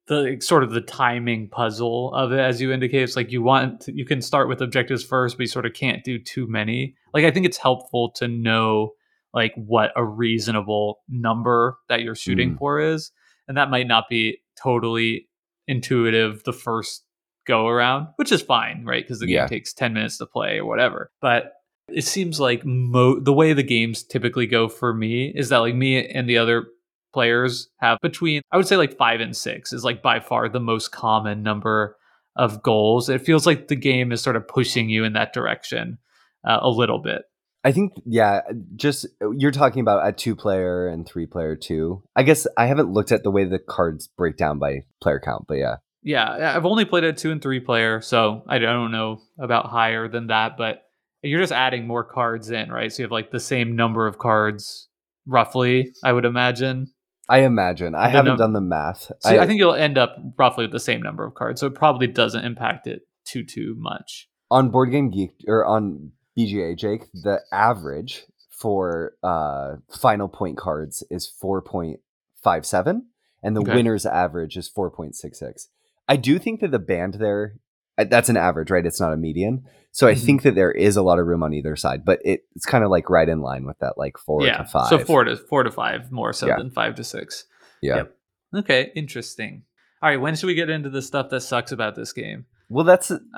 [0.08, 3.82] the sort of the timing puzzle of it, as you indicate, it's like you want
[3.82, 6.96] to, you can start with objectives first, but you sort of can't do too many.
[7.14, 8.92] Like I think it's helpful to know
[9.34, 12.58] like what a reasonable number that you're shooting mm.
[12.58, 13.12] for is,
[13.48, 15.28] and that might not be totally
[15.68, 17.05] intuitive the first
[17.46, 19.04] go around, which is fine, right?
[19.04, 19.48] Because the game yeah.
[19.48, 21.12] takes 10 minutes to play or whatever.
[21.22, 21.54] But
[21.90, 25.76] it seems like mo- the way the games typically go for me is that like
[25.76, 26.68] me and the other
[27.14, 30.60] players have between I would say like 5 and 6 is like by far the
[30.60, 31.96] most common number
[32.36, 33.08] of goals.
[33.08, 35.98] It feels like the game is sort of pushing you in that direction
[36.44, 37.24] uh, a little bit.
[37.64, 38.42] I think yeah,
[38.76, 42.04] just you're talking about a two player and three player too.
[42.16, 45.46] I guess I haven't looked at the way the cards break down by player count,
[45.48, 49.20] but yeah yeah, I've only played a two and three player, so I don't know
[49.40, 50.56] about higher than that.
[50.56, 50.84] But
[51.24, 52.92] you're just adding more cards in, right?
[52.94, 54.88] So you have like the same number of cards,
[55.26, 55.92] roughly.
[56.04, 56.92] I would imagine.
[57.28, 57.96] I imagine.
[57.96, 59.12] I haven't num- done the math.
[59.20, 61.66] So I, I think you'll end up roughly with the same number of cards, so
[61.68, 64.30] it probably doesn't impact it too too much.
[64.52, 71.04] On Board Game Geek or on BGA, Jake, the average for uh, final point cards
[71.10, 73.02] is 4.57
[73.44, 73.74] and the Okay.
[73.74, 75.68] winner's average is 4.66.
[76.08, 77.56] I do think that the band there
[77.98, 78.86] uh, that's an average, right?
[78.86, 79.64] It's not a median.
[79.92, 80.26] So I Mhm.
[80.26, 82.84] think that there is a lot of room on either side, but it, it's kind
[82.84, 84.58] of like right in line with that like 4 yeah.
[84.58, 84.88] to 5.
[84.90, 86.58] So four to four to five more so Yeah.
[86.58, 87.46] than five to six.
[87.82, 87.96] Yeah.
[87.98, 88.16] Yep.
[88.58, 89.64] Okay, interesting.
[90.02, 92.46] All right, when should we get into the stuff that sucks about this game?
[92.70, 93.12] Well, that's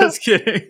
[0.00, 0.68] Just kidding.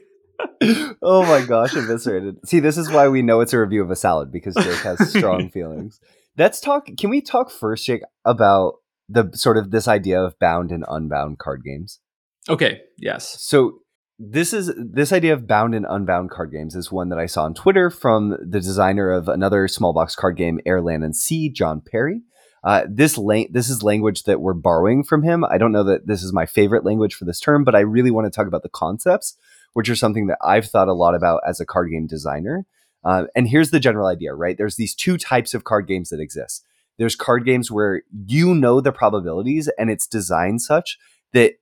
[1.02, 2.36] oh my gosh, eviscerated.
[2.46, 5.10] See, this is why we know it's a review of a salad because Jake has
[5.10, 6.00] strong feelings.
[6.36, 6.88] Let's talk.
[6.96, 8.74] Can we talk first, Jake, about
[9.08, 12.00] the sort of this idea of bound and unbound card games?
[12.48, 12.80] Okay.
[12.96, 13.36] Yes.
[13.40, 13.80] So
[14.18, 17.44] this is this idea of bound and unbound card games is one that I saw
[17.44, 21.48] on Twitter from the designer of another small box card game, Air, Land, and Sea,
[21.48, 22.22] Jon Perry.
[22.64, 25.44] Uh, this la- this is language that we're borrowing from him.
[25.44, 28.10] I don't know that this is my favorite language for this term, but I really
[28.10, 29.36] want to talk about the concepts,
[29.74, 32.66] which are something that I've thought a lot about as a card game designer.
[33.04, 34.58] Uh, and here's the general idea, right?
[34.58, 36.64] There's these two types of card games that exist.
[36.98, 40.98] There's card games where you know the probabilities and it's designed such
[41.32, 41.52] that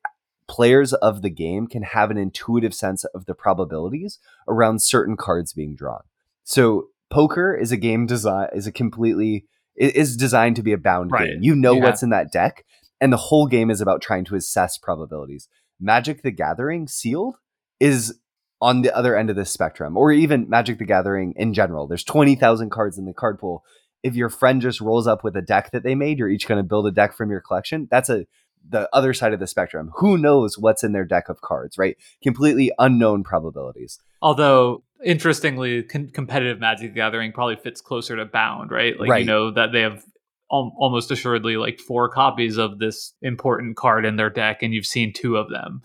[0.49, 4.19] players of the game can have an intuitive sense of the probabilities
[4.49, 6.03] around certain cards being drawn.
[6.45, 10.79] So poker is a game design is a completely it is designed to be a
[10.79, 11.27] bound Right.
[11.33, 11.39] game.
[11.43, 11.83] You know Yeah.
[11.85, 12.65] what's in that deck,
[12.99, 15.49] and the whole game is about trying to assess probabilities.
[15.79, 17.37] Magic the Gathering sealed
[17.79, 18.19] is
[18.63, 21.87] on the other end of the spectrum, or even Magic the Gathering in general.
[21.87, 23.65] There's 20,000 cards in the card pool.
[24.07, 26.59] If your friend just rolls up with a deck that they made, you're each going
[26.63, 27.89] to build a deck from your collection.
[27.91, 28.27] That's a
[28.69, 29.93] the other side of the spectrum.
[29.99, 31.97] Who knows what's in their deck of cards, right?
[32.23, 34.01] Completely unknown probabilities.
[34.23, 38.99] Although, interestingly, con- competitive Magic the Gathering probably fits closer to Bound, right?
[38.99, 39.21] Like Right.
[39.21, 40.05] you know that they have
[40.51, 44.87] al- almost assuredly like four copies of this important card in their deck, and you've
[44.87, 45.81] seen two of them.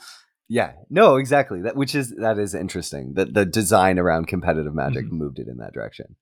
[0.48, 1.62] Yeah, no, exactly.
[1.62, 3.14] That which is that is interesting.
[3.14, 5.12] That the design around competitive magic Mhm.
[5.12, 6.16] moved it in that direction.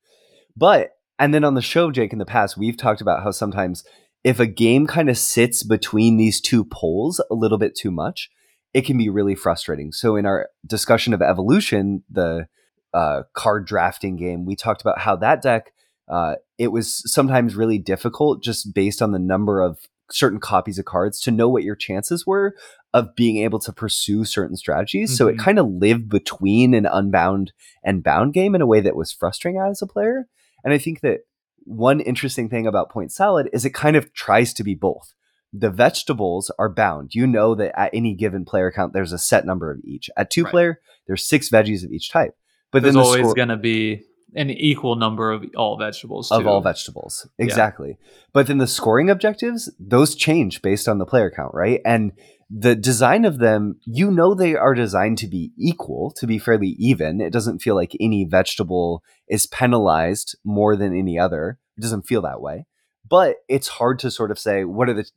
[0.58, 3.84] But and then on the show, Jake, in the past, we've talked about how sometimes
[4.23, 8.29] if a game kind of sits between these two poles a little bit too much,
[8.73, 9.91] it can be really frustrating.
[9.91, 12.47] So in our discussion of evolution, the
[12.93, 15.71] uh, card drafting game, we talked about how that deck
[16.10, 19.77] uh, it was sometimes really difficult just based on the number of
[20.10, 22.55] certain copies of cards to know what your chances were
[22.95, 25.15] of being able to pursue certain strategies.
[25.15, 25.39] So it Mhm.
[25.39, 27.53] kind of lived between an unbound
[27.84, 30.27] and bound game in a way that was frustrating as a player.
[30.63, 31.22] And I think that
[31.63, 35.13] one interesting thing about Point Salad is it kind of tries to be both.
[35.52, 37.15] The vegetables are bound.
[37.15, 40.10] You know that at any given player count, there's a set number of each.
[40.15, 40.52] At two Right.
[40.52, 42.36] player, there's six veggies of each type.
[42.72, 44.04] But There's then the always going to be
[44.36, 47.28] an equal number of all vegetables of all vegetables.
[47.38, 47.98] Exactly.
[48.34, 51.82] But then the scoring objectives, those change based on the player count, right?
[51.86, 52.13] And
[52.50, 56.76] the design of them, you know they are designed to be equal, to be fairly
[56.80, 57.22] even.
[57.22, 61.60] It doesn't feel like any vegetable is penalized more than any other.
[61.78, 62.65] It doesn't feel that way.
[63.08, 65.10] But it's hard to sort of say what are the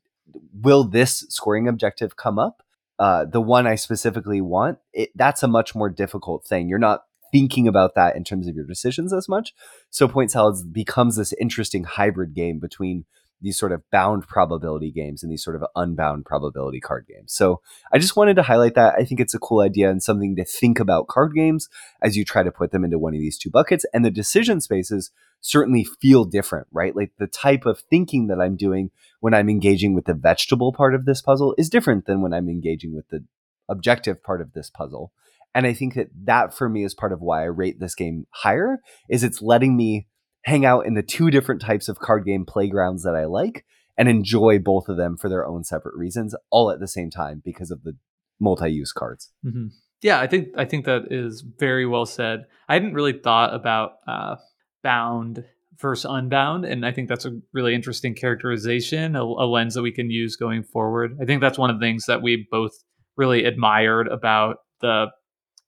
[0.55, 2.63] will this scoring objective come up?
[2.99, 6.69] Uh, the one I specifically want, it, that's a much more difficult thing.
[6.69, 9.55] You're not thinking about that in terms of your decisions as much.
[9.91, 13.07] So Point Salads becomes this interesting hybrid game between
[13.43, 17.33] these sort of bound probability games and these sort of unbound probability card games.
[17.33, 17.61] So
[17.93, 18.95] I just wanted to highlight that.
[18.97, 21.69] I think it's a cool idea and something to think about card games
[22.01, 23.85] as you try to put them into one of these two buckets.
[23.93, 26.95] And the decision spaces certainly feel different, right?
[26.95, 30.95] Like the type of thinking that I'm doing when I'm engaging with the vegetable part
[30.95, 33.25] of this puzzle is different than when I'm engaging with the
[33.69, 35.13] objective part of this puzzle.
[35.55, 38.27] And I think that that for me is part of why I rate this game
[38.31, 40.07] higher is it's letting me
[40.45, 43.65] hang out in the two different types of card game playgrounds that I like
[43.97, 47.43] and enjoy both of them for their own separate reasons all at the same time
[47.45, 47.93] because of the
[48.41, 49.31] multi-use cards.
[49.43, 49.67] hmm
[50.01, 52.47] Yeah, I think I think that is very well said.
[52.69, 54.37] I hadn't really thought about uh,
[54.83, 55.45] bound
[55.79, 59.93] versus unbound, and I think that's a really interesting characterization, a, a lens that we
[59.93, 61.17] can use going forward.
[61.21, 62.73] I think that's one of the things that we both
[63.17, 65.07] really admired about the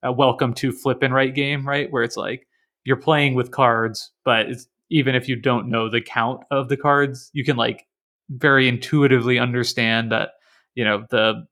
[0.06, 1.90] uh, Welcome to Flip and write game, right?
[1.90, 2.46] Where it's like
[2.84, 6.76] you're playing with cards, but it's, even if you don't know the count of the
[6.76, 7.86] cards, you can like
[8.30, 10.30] very intuitively understand that
[10.74, 11.46] you know the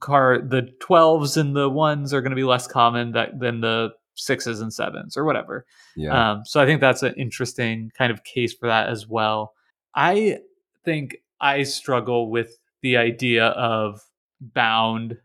[0.00, 3.90] car the 12s and the ones are going to be less common that, than the
[4.14, 5.64] sixes and sevens or whatever
[5.96, 6.32] Yeah.
[6.32, 9.54] um, so i think that's an interesting kind of case for that as well
[9.94, 10.40] i
[10.84, 14.02] think i struggle with the idea of
[14.42, 15.16] bound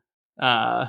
[0.42, 0.86] uh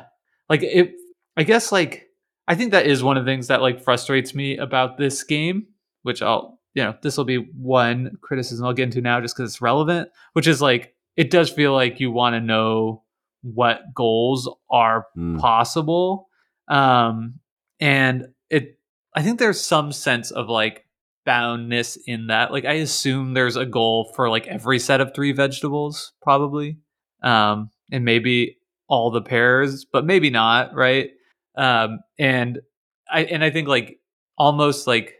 [0.48, 0.92] like it
[1.38, 2.08] i guess like
[2.46, 5.66] i think that is one of the things that like frustrates me about this game
[6.02, 9.50] which i'll you know this will be one criticism i'll get into now just because
[9.52, 13.02] it's relevant which is like it does feel like you want to know
[13.42, 15.38] what goals are Mm.
[15.40, 16.28] possible
[16.68, 17.40] um
[17.80, 18.78] and it
[19.14, 20.84] i think there's some sense of like
[21.24, 22.50] boundness in that.
[22.52, 26.78] Like I assume there's a goal for like every set of three vegetables, probably.
[27.22, 28.56] Um, and maybe
[28.88, 31.10] all the pairs, but maybe not, right?
[31.58, 32.60] Um, and
[33.10, 33.98] I and I think like
[34.38, 35.14] almost like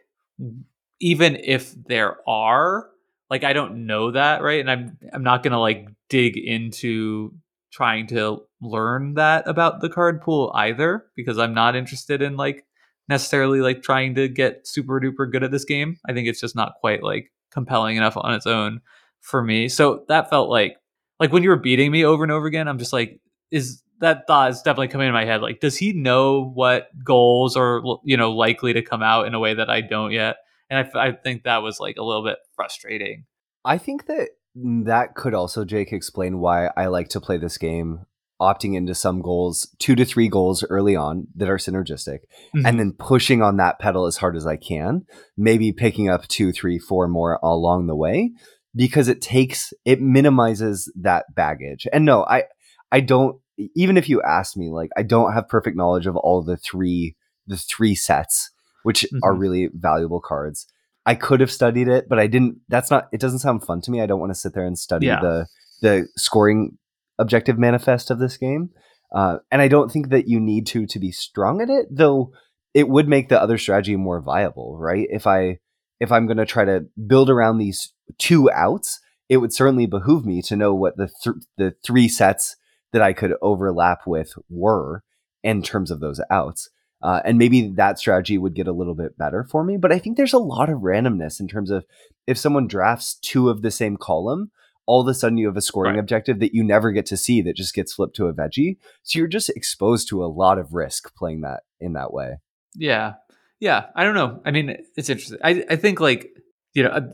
[1.01, 2.89] even if there are,
[3.29, 4.61] like I don't know that, right?
[4.61, 7.35] And I'm I'm not gonna like dig into
[7.71, 12.65] trying to learn that about the card pool either because I'm not interested in like
[13.09, 15.99] necessarily like trying to get super duper good at this game.
[16.09, 18.81] I think it's just not quite like compelling enough on its own
[19.21, 19.69] for me.
[19.69, 20.77] So that felt like
[21.21, 23.21] like when you were beating me over and over again, I'm just like,
[23.51, 25.43] is that thought is definitely coming in my head.
[25.43, 29.41] Like, does he know what goals are you know likely to come out in a
[29.41, 30.37] way that I don't yet?
[30.71, 33.25] And I, I think that was like a little bit frustrating.
[33.65, 38.07] I think that that could also, Jake, explain why I like to play this game
[38.41, 42.21] opting into some goals, two to three goals early on that are synergistic,
[42.55, 42.67] mm-hmm.
[42.67, 45.05] and then pushing on that pedal as hard as I can,
[45.37, 48.31] maybe picking up two, three, four more along the way,
[48.77, 51.87] because it takes, it minimizes that baggage.
[51.93, 52.45] And no, I,
[52.93, 53.41] I don't,
[53.75, 57.17] even if you ask me, like, I don't have perfect knowledge of all the three,
[57.47, 58.51] the three sets,
[58.83, 59.19] which mm-hmm.
[59.23, 60.67] are really valuable cards.
[61.07, 62.59] I could have studied it, but I didn't.
[62.69, 63.09] That's not.
[63.13, 64.03] It doesn't sound fun to me.
[64.03, 65.21] I don't want to sit there and study yeah.
[65.21, 65.47] the
[65.81, 66.77] the scoring
[67.19, 68.71] objective manifest of this game.
[69.15, 72.33] Uh, and I don't think that you need to to be strong at it, though.
[72.75, 75.07] It would make the other strategy more viable, right?
[75.11, 75.61] If I
[75.99, 80.25] if I'm going to try to build around these two outs, it would certainly behoove
[80.25, 82.57] me to know what the th- the three sets
[82.93, 85.03] that I could overlap with were
[85.43, 86.71] in terms of those outs.
[87.01, 89.77] Uh, and maybe that strategy would get a little bit better for me.
[89.77, 91.85] But I think there's a lot of randomness in terms of
[92.27, 94.51] if someone drafts two of the same column,
[94.87, 96.01] all of a sudden you have a scoring right.
[96.01, 98.79] objective that you never get to see that just gets flipped to a veggie.
[99.05, 102.39] So you're just exposed to a lot of risk playing that in that way.
[102.75, 103.15] Yeah.
[103.61, 103.87] Yeah.
[103.95, 104.41] I don't know.
[104.45, 105.39] I mean, it's interesting.
[105.45, 106.31] I, I think like,
[106.75, 107.13] you know,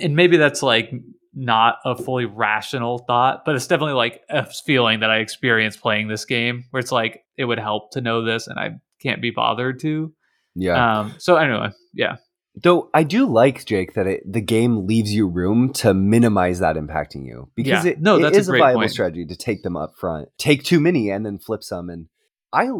[0.00, 0.92] and maybe that's like
[1.34, 6.08] not a fully rational thought, but it's definitely like a feeling that I experienced playing
[6.08, 9.30] this game where it's like it would help to know this and I can't be
[9.30, 10.12] bothered to.
[10.54, 11.00] Yeah.
[11.00, 12.16] Um, so anyway, yeah.
[12.60, 16.76] Though I do like Jake that it, the game leaves you room to minimize that
[16.76, 17.92] impacting you because yeah.
[17.92, 18.90] it, no, that's it is a, a viable point.
[18.90, 21.88] strategy to take them up front, take too many, and then flip some.
[21.88, 22.08] And
[22.52, 22.70] I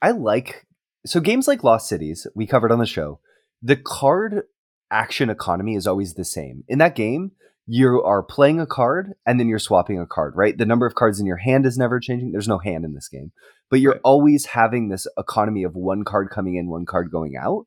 [0.00, 0.66] I like
[1.04, 3.20] so games like Lost Cities we covered on the show.
[3.62, 4.44] The card
[4.90, 7.32] action economy is always the same in that game
[7.72, 10.58] you are playing a card and then you're swapping a card, right?
[10.58, 12.32] The number of cards in your hand is never changing.
[12.32, 13.30] There's no hand in this game,
[13.70, 14.00] but you're right.
[14.02, 17.66] always having this economy of one card coming in, one card going out.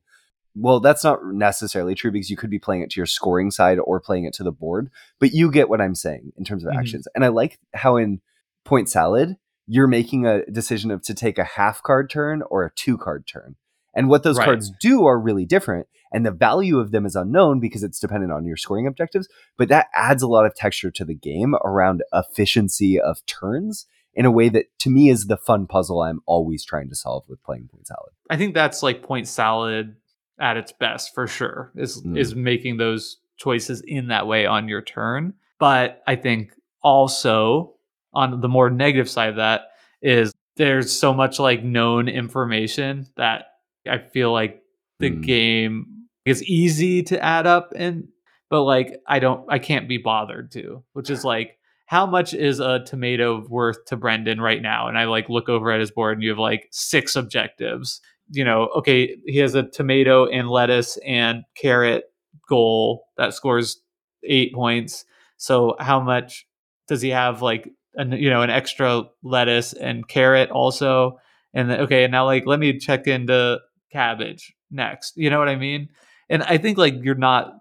[0.55, 3.79] Well, that's not necessarily true because you could be playing it to your scoring side
[3.79, 6.71] or playing it to the board, but you get what I'm saying in terms of
[6.71, 6.79] mm-hmm.
[6.79, 7.07] actions.
[7.15, 8.19] And I like how in
[8.65, 9.37] Point Salad,
[9.67, 13.25] you're making a decision of to take a half card turn or a two card
[13.25, 13.55] turn.
[13.95, 14.45] And what those right.
[14.45, 15.87] cards do are really different.
[16.11, 19.27] And the value of them is unknown because it's dependent on your scoring objectives.
[19.57, 24.25] But that adds a lot of texture to the game around efficiency of turns in
[24.25, 27.43] a way that to me is the fun puzzle I'm always trying to solve with
[27.43, 28.11] playing Point Salad.
[28.29, 29.95] I think that's like Point Salad
[30.39, 32.17] at its best for sure, is mm.
[32.17, 35.33] is making those choices in that way on your turn.
[35.59, 37.73] But I think also
[38.13, 39.71] on the more negative side of that
[40.01, 43.45] is there's so much like known information that
[43.87, 44.61] I feel like
[44.99, 45.23] the mm.
[45.23, 45.87] game
[46.25, 48.07] is easy to add up and
[48.49, 51.57] but like I don't I can't be bothered to, which is like
[51.87, 54.87] how much is a tomato worth to Brendan right now?
[54.87, 58.01] And I like look over at his board and you have like six objectives.
[58.31, 62.05] You know, okay, he has a tomato and lettuce and carrot
[62.47, 63.81] goal that scores
[64.23, 65.05] eight points.
[65.37, 66.47] So how much
[66.87, 71.19] does he have like an you know an extra lettuce and carrot also?
[71.53, 73.59] And then, okay, and now like let me check into
[73.93, 75.15] cabbage next.
[75.15, 75.89] You know what I mean?
[76.29, 77.53] And I think like you're not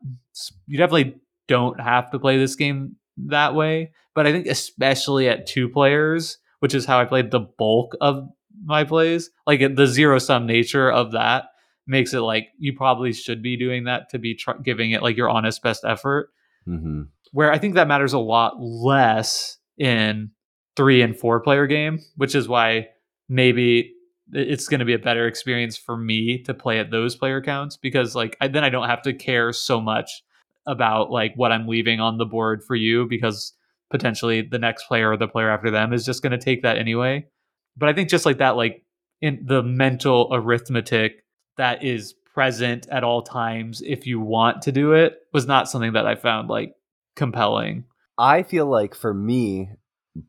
[0.67, 1.17] you definitely
[1.47, 6.39] don't have to play this game that way, but I think especially at two players,
[6.61, 8.29] which is how I played the bulk of
[8.65, 11.45] my plays, like the zero sum nature of that
[11.87, 15.17] makes it like you probably should be doing that to be tr- giving it like
[15.17, 16.31] your honest best effort.
[16.67, 17.03] Mm-hmm.
[17.33, 20.31] Where I think that matters a lot less in
[20.77, 22.89] three and four player game, which is why
[23.29, 23.95] maybe
[24.33, 27.77] it's going to be a better experience for me to play at those player counts
[27.77, 30.23] because like I, then I don't have to care so much
[30.67, 33.53] about like what I'm leaving on the board for you because
[33.91, 36.79] potentially the next player or the player after them is just going to take that
[36.79, 37.27] anyway.
[37.77, 38.85] But I think just like that, like
[39.21, 41.25] in the mental arithmetic
[41.57, 45.93] that is present at all times if you want to do it was not something
[45.93, 46.75] that I found like
[47.15, 47.85] compelling.
[48.19, 49.71] I feel like for me,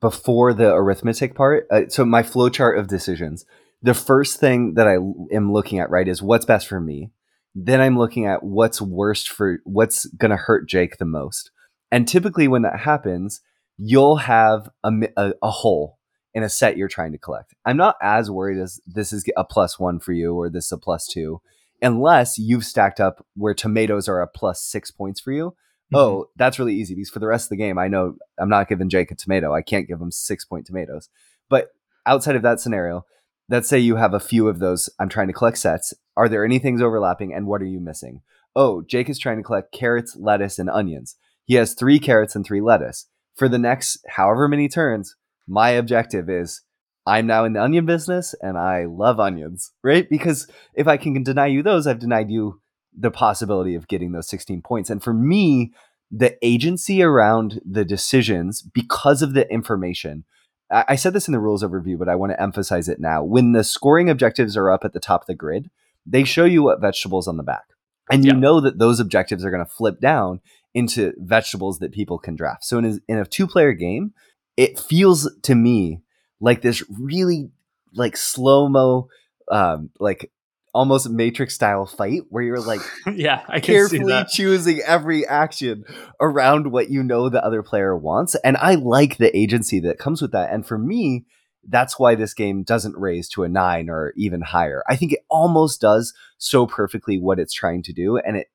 [0.02, 3.46] before the arithmetic part, uh, so my flowchart of decisions,
[3.84, 4.96] the first thing that I
[5.36, 7.12] am looking at, right, is what's best for me.
[7.56, 11.52] then I'm looking at what's worst for what's going to hurt Jake the most.
[11.92, 13.42] And typically, when that happens,
[13.78, 16.00] you'll have a, a, a, hole
[16.34, 17.54] in a set you're trying to collect.
[17.64, 20.72] I'm not as worried as this is a plus one for you or this is
[20.72, 21.42] a plus two,
[21.80, 25.50] unless you've stacked up where tomatoes are a plus six points for you.
[25.94, 25.96] Mm-hmm.
[25.98, 28.68] Oh, that's really easy because for the rest of the game, I know I'm not
[28.68, 29.54] giving Jake a tomato.
[29.54, 31.10] I can't give him six point tomatoes.
[31.50, 31.68] But
[32.08, 33.06] outside of that scenario,
[33.50, 34.90] let's say you have a few of those.
[35.00, 35.94] I'm trying to collect sets.
[36.16, 38.22] Are there any things overlapping and what are you missing?
[38.56, 41.16] Oh, Jake is trying to collect carrots, lettuce, and onions.
[41.46, 43.08] He has three carrots and three lettuce.
[43.36, 45.16] For the next however many turns,
[45.48, 46.62] my objective is
[47.06, 50.08] I'm now in the onion business and I love onions, right?
[50.10, 52.62] Because if I can deny you those, I've denied you
[52.98, 54.90] the possibility of getting those 16 points.
[54.90, 55.74] And for me,
[56.12, 60.26] the agency around the decisions because of the information.
[60.74, 63.24] I, said this in the rules overview, but I want to emphasize it now.
[63.24, 65.70] When the scoring objectives are up at the top of the grid,
[66.06, 67.66] they show you what vegetables on the back.
[68.12, 68.40] And you yeah.
[68.40, 70.42] know that those objectives are going to flip down
[70.74, 72.66] into vegetables that people can draft.
[72.66, 74.14] So in a, in a two player game,
[74.58, 76.02] it feels to me
[76.42, 77.50] like this really
[77.94, 79.08] like slow mo,
[79.50, 80.32] um, like
[80.74, 82.82] almost matrix style fight where you're like
[83.14, 85.86] yeah I carefully choosing every action
[86.20, 90.22] around what you know the other player wants and i like the agency that comes
[90.22, 91.26] with that and for me
[91.68, 94.84] that's why this game doesn't raise to a nine or even higher.
[94.90, 98.48] I think it almost does so perfectly what it's trying to do and it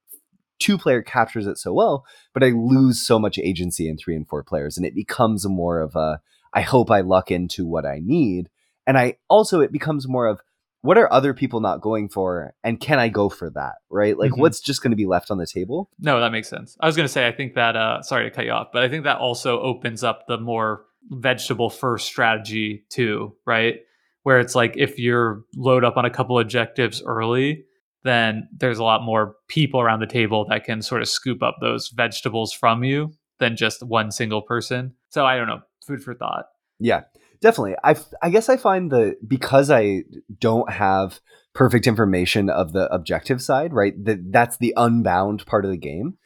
[0.58, 2.04] two player captures it so well
[2.34, 5.80] but i lose so much agency in three and four players and it becomes more
[5.80, 6.20] of a
[6.52, 8.50] i hope i luck into what i need
[8.84, 10.40] and i also it becomes more of
[10.83, 14.18] what are other people not going for and can i go for that right?
[14.18, 14.41] Like mm-hmm.
[14.41, 15.91] what's just going to be left on the table?
[15.99, 16.76] No that makes sense.
[16.81, 18.83] I was going to say i think that uh sorry to cut you off but
[18.83, 23.76] i think that also opens up the more vegetable first strategy too right?
[24.22, 27.64] Where it's like if you're load up on a couple objectives early
[28.05, 31.57] then there's a lot more people around the table that can sort of scoop up
[31.61, 34.95] those vegetables from you than just one single person.
[35.09, 35.61] So i don't know.
[35.87, 36.47] Food for thought.
[36.79, 37.03] Yeah
[37.41, 37.74] definitely.
[37.84, 40.05] I I guess I find that because I
[40.39, 41.20] don't have
[41.55, 43.95] perfect information of the objective side, right?
[44.05, 46.18] That that's the unbound part of the game.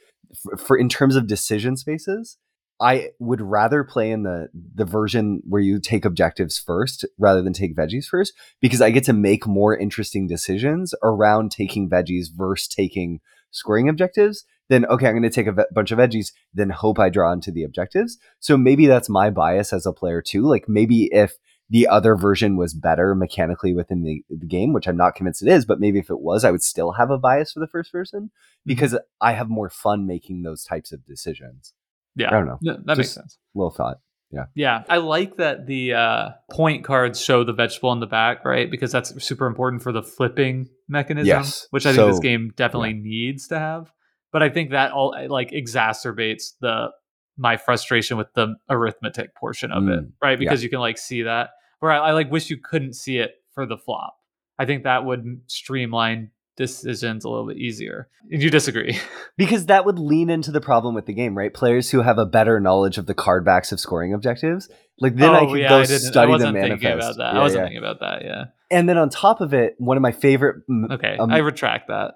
[0.43, 2.39] For, for in terms of decision spaces,
[2.81, 7.53] I would rather play in the the version where you take objectives first rather than
[7.53, 12.69] take veggies first because I get to make more interesting decisions around taking veggies versus
[12.69, 16.99] taking scoring objectives then okay, I'm going to take a bunch of veggies, then hope
[16.99, 18.19] I draw into the objectives.
[18.41, 20.43] So maybe that's my bias as a player too.
[20.43, 21.35] Like maybe if
[21.69, 25.49] the other version was better mechanically within the, the game, which I'm not convinced it
[25.49, 27.93] is, but maybe if it was, I would still have a bias for the first
[27.93, 28.67] person mm-hmm.
[28.67, 31.73] because I have more fun making those types of decisions.
[32.15, 32.29] Yeah.
[32.29, 32.59] I don't know.
[32.61, 33.39] Yeah, that Just makes sense.
[33.55, 34.01] Little thought.
[34.31, 34.45] Yeah.
[34.55, 34.85] Yeah.
[34.89, 38.71] I like that the uh, point cards show the vegetable on the back, right?
[38.71, 41.67] Because that's super important for the flipping mechanism, yes.
[41.71, 43.03] which I think this game definitely yeah.
[43.03, 43.93] needs to have
[44.33, 46.91] but I think that all eh, like exacerbates the
[47.37, 50.39] my frustration with the arithmetic portion of mm, it, right?
[50.39, 50.65] Because yeah.
[50.65, 51.51] you can like see that.
[51.81, 54.17] Where I, I like wish you couldn't see it for the flop.
[54.59, 58.09] I think that would streamline decisions a little bit easier.
[58.31, 58.99] And you disagree.
[59.37, 61.53] because that would lean into the problem with the game, right?
[61.53, 64.69] Players who have a better knowledge of the card backs of scoring objectives.
[65.01, 66.85] Like then oh, I could yeah, go I study the manifest.
[66.85, 67.35] About that.
[67.35, 68.45] Yeah, I wasn't thinking about that, yeah.
[68.71, 72.15] And then on top of it, one of my favorite Okay, um, I retract that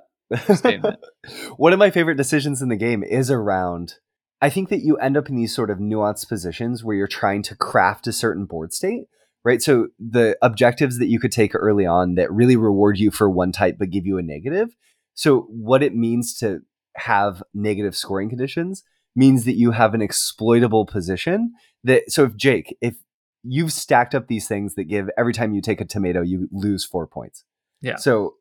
[0.54, 0.98] statement.
[1.56, 3.94] One of my favorite decisions in the game is around.
[4.40, 7.42] I think that you end up in these sort of nuanced positions where you're trying
[7.44, 9.04] to craft a certain board state,
[9.44, 9.62] right?
[9.62, 13.52] So the objectives that you could take early on that really reward you for one
[13.52, 14.76] type but give you a negative.
[15.14, 16.60] So what it means to
[16.96, 18.82] have negative scoring conditions
[19.14, 21.54] means that you have an exploitable position
[21.84, 22.96] that so if Jake, if
[23.42, 26.84] you've stacked up these things that give every time you take a tomato you lose
[26.84, 27.44] 4 points.
[27.80, 27.96] Yeah.
[27.96, 28.34] So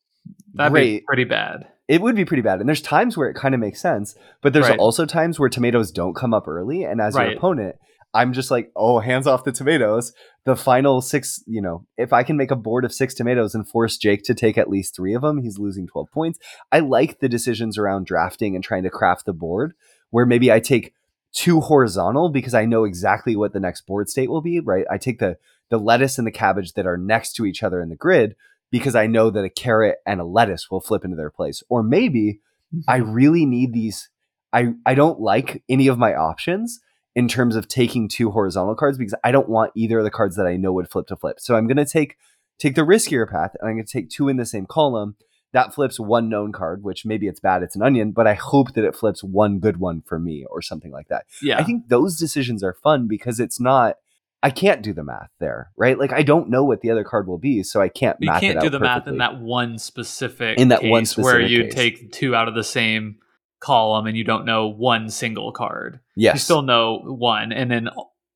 [0.53, 0.99] That'd great.
[0.99, 1.67] be pretty bad.
[1.87, 2.59] It would be pretty bad.
[2.59, 4.79] And there's times where it kind of makes sense, but there's right.
[4.79, 6.83] also times where tomatoes don't come up early.
[6.83, 7.29] And as right.
[7.29, 7.75] your opponent,
[8.15, 10.13] I'm just like, oh, hands off the tomatoes.
[10.45, 13.67] The final six, you know, if I can make a board of six tomatoes and
[13.67, 16.39] force Jake to take at least three of them, he's losing 12 points.
[16.71, 19.73] I like the decisions around drafting and trying to craft the board
[20.11, 20.93] where maybe I take
[21.33, 24.85] two horizontal because I know exactly what the next board state will be, right?
[24.89, 25.37] I take the
[25.69, 28.35] the lettuce and the cabbage that are next to each other in the grid
[28.75, 31.63] because I know that a carrot and a lettuce will flip into their place.
[31.69, 32.41] Or maybe
[32.75, 32.81] mm-hmm.
[32.89, 34.09] I really need these.
[34.51, 36.81] I, I don't like any of my options
[37.15, 40.35] in terms of taking two horizontal cards because I don't want either of the cards
[40.35, 41.39] that I know would flip to flip.
[41.39, 42.17] So I'm going to take
[42.59, 45.15] take the riskier path and I'm going to take two in the same column.
[45.53, 48.73] That flips one known card, which maybe it's bad, it's an onion, but I hope
[48.73, 51.27] that it flips one good one for me or something like that.
[51.41, 51.57] Yeah.
[51.57, 53.95] I think those decisions are fun because it's not
[54.43, 55.97] I can't do the math there, right?
[55.97, 58.17] Like I don't know what the other card will be, so I can't.
[58.19, 61.39] you math can't do the math in that one specific In that one case where
[61.39, 61.73] you case.
[61.73, 63.17] take two out of the same
[63.59, 65.99] column and you don't know one single card.
[66.15, 67.89] Yes, You still know one, and then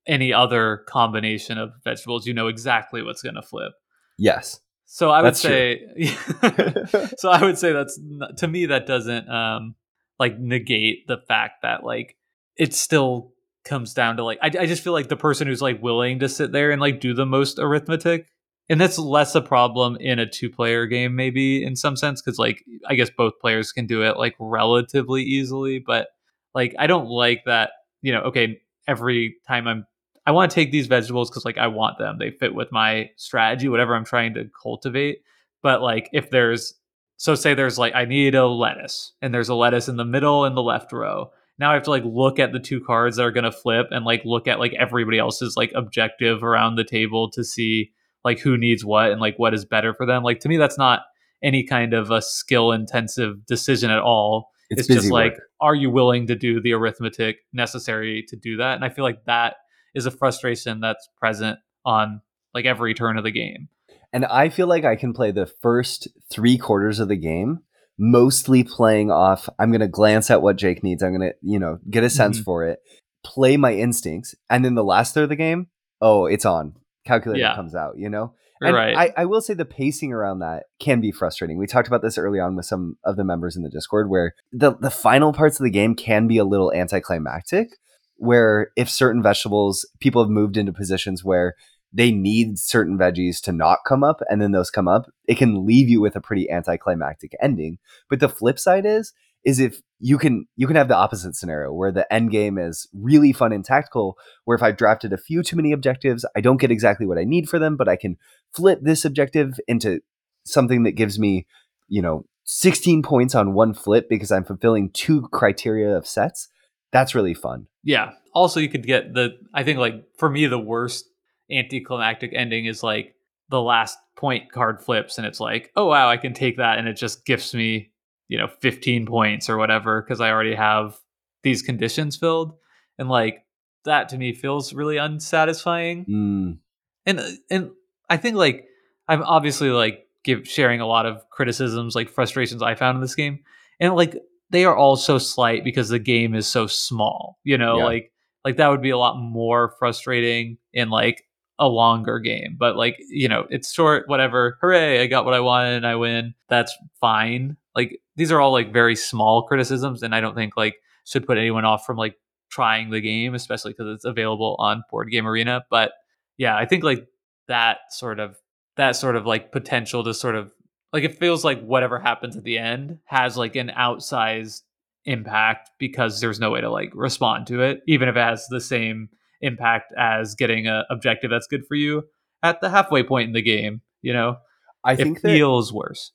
[0.06, 3.72] any other combination of vegetables, you know exactly what's going to flip.
[4.18, 4.60] yes.
[4.92, 5.86] So I would That's say,
[7.16, 7.96] so I would say that's
[8.38, 9.76] to me that doesn't um
[10.18, 12.16] like negate the fact that like
[12.56, 13.32] it's still
[13.64, 16.28] comes down to like I, I just feel like the person who's like willing to
[16.28, 18.26] sit there and like do the most arithmetic
[18.70, 22.38] and that's less a problem in a two player game maybe in some sense because
[22.38, 26.08] like i guess both players can do it like relatively easily but
[26.54, 28.58] like i don't like that you know okay
[28.88, 29.84] every time i'm
[30.26, 33.10] i want to take these vegetables because like i want them they fit with my
[33.16, 35.18] strategy whatever i'm trying to cultivate
[35.62, 36.74] but like if there's
[37.18, 40.46] so say there's like i need a lettuce and there's a lettuce in the middle
[40.46, 41.30] and the left row
[41.60, 43.88] now i have to like look at the two cards that are going to flip
[43.90, 47.92] and like look at like everybody else's like objective around the table to see
[48.24, 50.22] like who needs what and like what is better for them.
[50.22, 51.00] Like to me that's not
[51.42, 54.50] any kind of a skill intensive decision at all.
[54.68, 58.76] It's, it's, just like are you willing to do the arithmetic necessary to do that?
[58.76, 59.56] And i feel like that
[59.94, 62.20] is a frustration that's present on
[62.54, 63.68] like every turn of the game.
[64.12, 67.60] And I feel like I can play the first three quarters of the game
[68.02, 69.46] mostly playing off.
[69.58, 71.02] I'm going to glance at what Jake needs.
[71.02, 72.44] I'm going to, you know, get a sense Mhm.
[72.44, 72.78] for it,
[73.22, 74.34] play my instincts.
[74.48, 75.66] And then the last third of the game,
[76.00, 76.72] oh, it's on.
[77.04, 77.54] Calculator Yeah.
[77.54, 78.32] comes out, you know?
[78.62, 81.58] And right I, I will say the pacing around that can be frustrating.
[81.58, 84.32] We talked about this early on with some of the members in the Discord where
[84.52, 87.68] the, the final parts of the game can be a little anticlimactic,
[88.16, 91.54] where if certain vegetables, people have moved into positions where
[91.92, 95.66] they need certain veggies to not come up and then those come up, it can
[95.66, 97.78] leave you with a pretty anticlimactic ending.
[98.08, 99.12] But the flip side is,
[99.44, 102.88] is if you can you can have the opposite scenario where the end game is
[102.92, 106.60] really fun and tactical where if i've drafted a few too many objectives i don't
[106.60, 108.16] get exactly what i need for them but i can
[108.52, 110.00] flip this objective into
[110.44, 111.46] something that gives me
[111.88, 116.48] you know 16 points on one flip because i'm fulfilling two criteria of sets
[116.92, 120.58] that's really fun yeah also you could get the i think like for me the
[120.58, 121.09] worst
[121.52, 123.14] anticlimactic ending is like
[123.48, 126.86] the last point card flips and it's like oh wow i can take that and
[126.86, 127.90] it just gifts me
[128.28, 130.96] you know 15 points or whatever because i already have
[131.42, 132.52] these conditions filled
[132.98, 133.44] and like
[133.84, 136.58] that to me feels really unsatisfying Mm,
[137.06, 137.20] and
[137.50, 137.70] and
[138.08, 138.66] I think like
[139.08, 143.14] I'm obviously like give sharing a lot of criticisms like frustrations I found in this
[143.14, 143.40] game
[143.80, 144.16] and like
[144.50, 147.84] they are all so slight because the game is so small you know Yeah.
[147.84, 148.12] like
[148.44, 151.24] like that would be a lot more frustrating in like
[151.60, 154.58] a longer game but like you know it's short whatever.
[154.60, 156.34] Hooray I got what I wanted and I win.
[156.48, 157.56] That's fine.
[157.76, 161.38] Like these are all like very small criticisms and I don't think like should put
[161.38, 162.16] anyone off from like
[162.50, 165.62] trying the game especially because it's available on board game arena.
[165.70, 165.92] But
[166.40, 167.06] yeah i think like
[167.46, 168.36] that sort of
[168.76, 170.52] that sort of like potential to sort of
[170.92, 174.62] like it feels like whatever happens at the end has like an outsized
[175.04, 178.60] impact because there's no way to like respond to it even if it has the
[178.60, 179.08] same
[179.40, 182.02] impact as getting an objective that's good for you
[182.42, 184.36] at the halfway point in the game you know
[184.84, 186.12] i it think that feels worse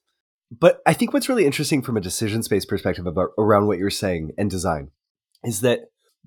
[0.52, 3.90] But I think what's really interesting from a decision space perspective about around what you're
[3.90, 4.92] saying and design
[5.44, 5.80] is that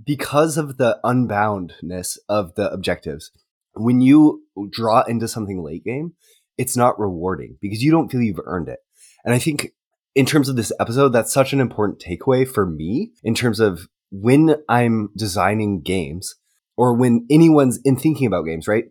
[0.05, 3.31] because of the unboundness of the objectives,
[3.75, 6.15] when you draw into something late game,
[6.57, 8.81] it's not rewarding because you don't feel you've earned it.
[9.25, 9.71] And I think
[10.15, 13.89] in terms of this episode, that's such an important takeaway for me in terms of
[14.11, 16.35] when I'm designing games
[16.79, 18.85] or when anyone's in thinking about games, right?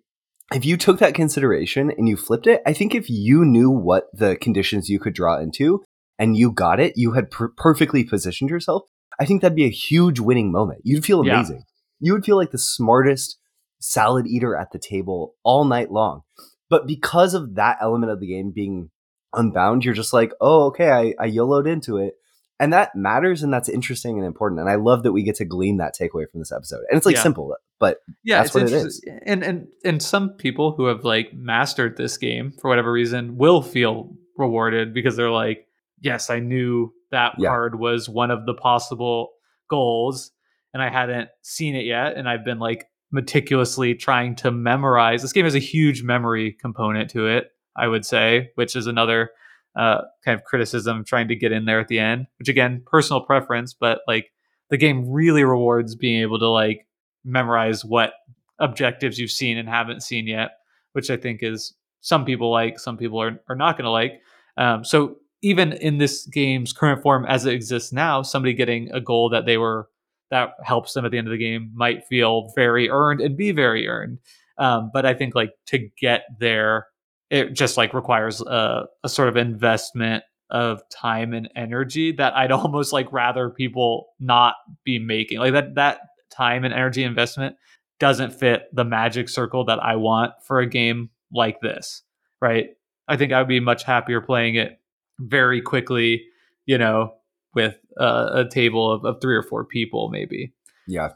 [0.53, 4.05] if you took that consideration and you flipped it, I think if you knew what
[4.13, 5.83] the conditions you could draw into
[6.17, 8.83] and you got it, you had per- perfectly positioned yourself.
[9.19, 10.79] I think that'd be a huge winning moment.
[10.85, 11.33] You'd feel Yeah.
[11.39, 11.63] amazing.
[11.99, 13.37] You would feel like the smartest
[13.81, 16.21] salad eater at the table all night long.
[16.69, 18.89] But because of that element of the game being
[19.33, 22.13] unbound, you're just like, oh, okay, I, I YOLO'd into it.
[22.59, 24.59] And that matters and that's interesting and important.
[24.61, 26.81] And I love that we get to glean that takeaway from this episode.
[26.89, 27.21] And it's like Yeah.
[27.23, 29.19] simple, but yeah That's what it interesting.
[29.25, 33.61] and and and some people who have like mastered this game for whatever reason will
[33.61, 35.67] feel rewarded because they're like
[36.01, 37.49] yes i knew that Yeah.
[37.49, 39.31] card was one of the possible
[39.69, 40.31] goals
[40.73, 45.33] and i hadn't seen it yet and i've been like meticulously trying to memorize this
[45.33, 49.31] game has a huge memory component to it i would say which is another
[49.77, 53.21] uh, kind of criticism trying to get in there at the end which again personal
[53.21, 54.31] preference but like
[54.69, 56.87] the game really rewards being able to like
[57.23, 58.13] memorize what
[58.59, 60.51] objectives you've seen and haven't seen yet,
[60.93, 64.21] which I think is some people like, some people are, are not going to like.
[64.57, 68.99] Um, so even in this game's current form as it exists now, somebody getting a
[69.01, 69.89] goal that they were
[70.29, 73.51] that helps them at the end of the game might feel very earned and be
[73.51, 74.19] very earned.
[74.57, 76.87] Um, but I think like to get there,
[77.29, 82.51] it just like requires a, a sort of investment of time and energy that I'd
[82.51, 85.39] almost like rather people not be making.
[85.39, 85.99] Like that that
[86.31, 87.55] time and energy investment
[87.99, 92.03] doesn't fit the magic circle that I want for a game like this,
[92.41, 92.67] right?
[93.07, 94.79] I think I would be much happier playing it
[95.19, 96.25] very quickly,
[96.65, 97.13] you know,
[97.55, 100.53] with uh, a table of, of three or four people, maybe.
[100.87, 101.09] Yeah.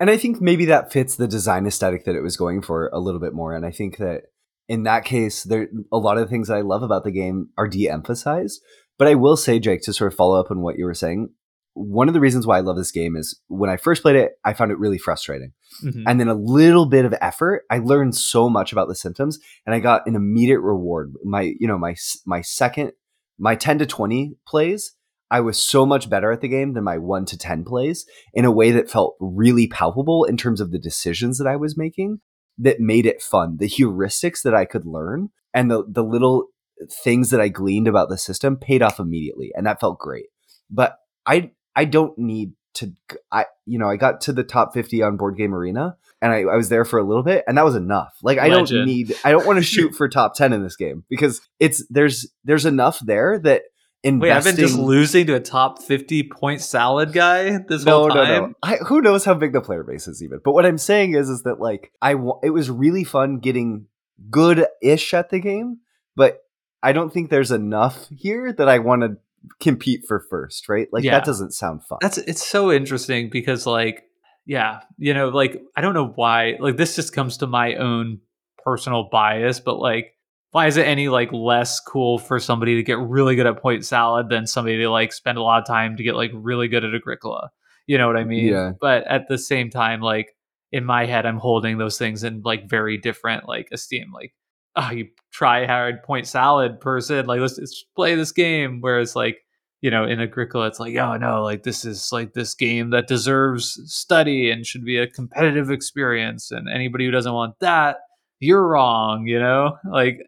[0.00, 2.98] And I think maybe that fits the design aesthetic that it was going for a
[2.98, 3.54] little bit more.
[3.54, 4.24] And I think that
[4.68, 7.68] in that case, there a lot of the things I love about the game are
[7.68, 8.60] de-emphasized.
[8.98, 11.30] But I will say, Jake, to sort of follow up on what you were saying,
[11.74, 14.32] one of the reasons why I love this game is when I first played it,
[14.44, 15.52] I found it really frustrating.
[15.84, 16.04] Mm-hmm.
[16.06, 19.74] And then a little bit of effort, I learned so much about the symptoms and
[19.74, 21.14] I got an immediate reward.
[21.24, 22.92] My, you know, my my second
[23.38, 24.94] my 10 to 20 plays,
[25.30, 28.44] I was so much better at the game than my 1 to 10 plays in
[28.44, 32.20] a way that felt really palpable in terms of the decisions that I was making
[32.58, 33.56] that made it fun.
[33.58, 36.46] The heuristics that I could learn and the the little
[36.90, 40.26] things that I gleaned about the system paid off immediately and that felt great.
[40.70, 42.92] But I I don't need to
[43.30, 46.40] I you know I got to the top 50 on board game arena and I,
[46.40, 48.68] I was there for a little bit and that was enough like I Legend.
[48.68, 51.84] don't need I don't want to shoot for top 10 in this game because it's
[51.88, 53.62] there's there's enough there that
[54.04, 58.00] investing Wait, I've been just losing to a top 50 point salad guy this no,
[58.00, 58.54] whole time no, no.
[58.62, 61.28] I, who knows how big the player base is even but what I'm saying is
[61.28, 63.86] is that like I it was really fun getting
[64.30, 65.78] good ish at the game
[66.16, 66.44] but
[66.82, 69.16] I don't think there's enough here that I want to
[69.60, 70.88] compete for first, right?
[70.92, 71.12] Like yeah.
[71.12, 71.98] that doesn't sound fun.
[72.00, 74.04] That's it's so interesting because like
[74.46, 78.20] yeah, you know, like I don't know why like this just comes to my own
[78.58, 80.13] personal bias, but like
[80.54, 83.84] why is it any like less cool for somebody to get really good at point
[83.84, 86.84] salad than somebody to like spend a lot of time to get like really good
[86.84, 87.50] at agricola?
[87.88, 88.46] You know what I mean?
[88.46, 88.70] Yeah.
[88.80, 90.36] But at the same time, like
[90.70, 94.12] in my head, I'm holding those things in like very different like esteem.
[94.14, 94.32] Like
[94.76, 98.80] oh, you try hard point salad person, like let's, let's play this game.
[98.80, 99.38] Whereas like,
[99.80, 103.08] you know, in Agricola, it's like, oh no, like this is like this game that
[103.08, 106.52] deserves study and should be a competitive experience.
[106.52, 107.96] And anybody who doesn't want that,
[108.38, 109.78] you're wrong, you know?
[109.90, 110.20] Like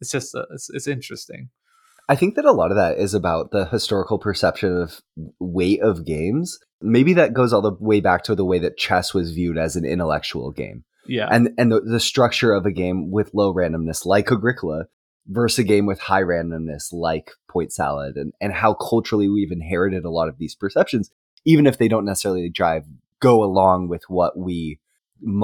[0.00, 1.50] it's just, a, uh, it's, it's interesting.
[2.08, 5.00] I think that a lot of that is about the historical perception of
[5.40, 6.58] weight of games.
[6.80, 9.74] Maybe that goes all the way back to the way that chess was viewed as
[9.74, 10.84] an intellectual game.
[11.08, 11.28] Yeah.
[11.30, 14.86] And and the, the structure of a game with low randomness like Agricola
[15.26, 20.04] versus a game with high randomness like Point Salad and, and how culturally we've inherited
[20.04, 21.10] a lot of these perceptions,
[21.44, 22.84] even if they don't necessarily drive
[23.20, 24.78] go along with what we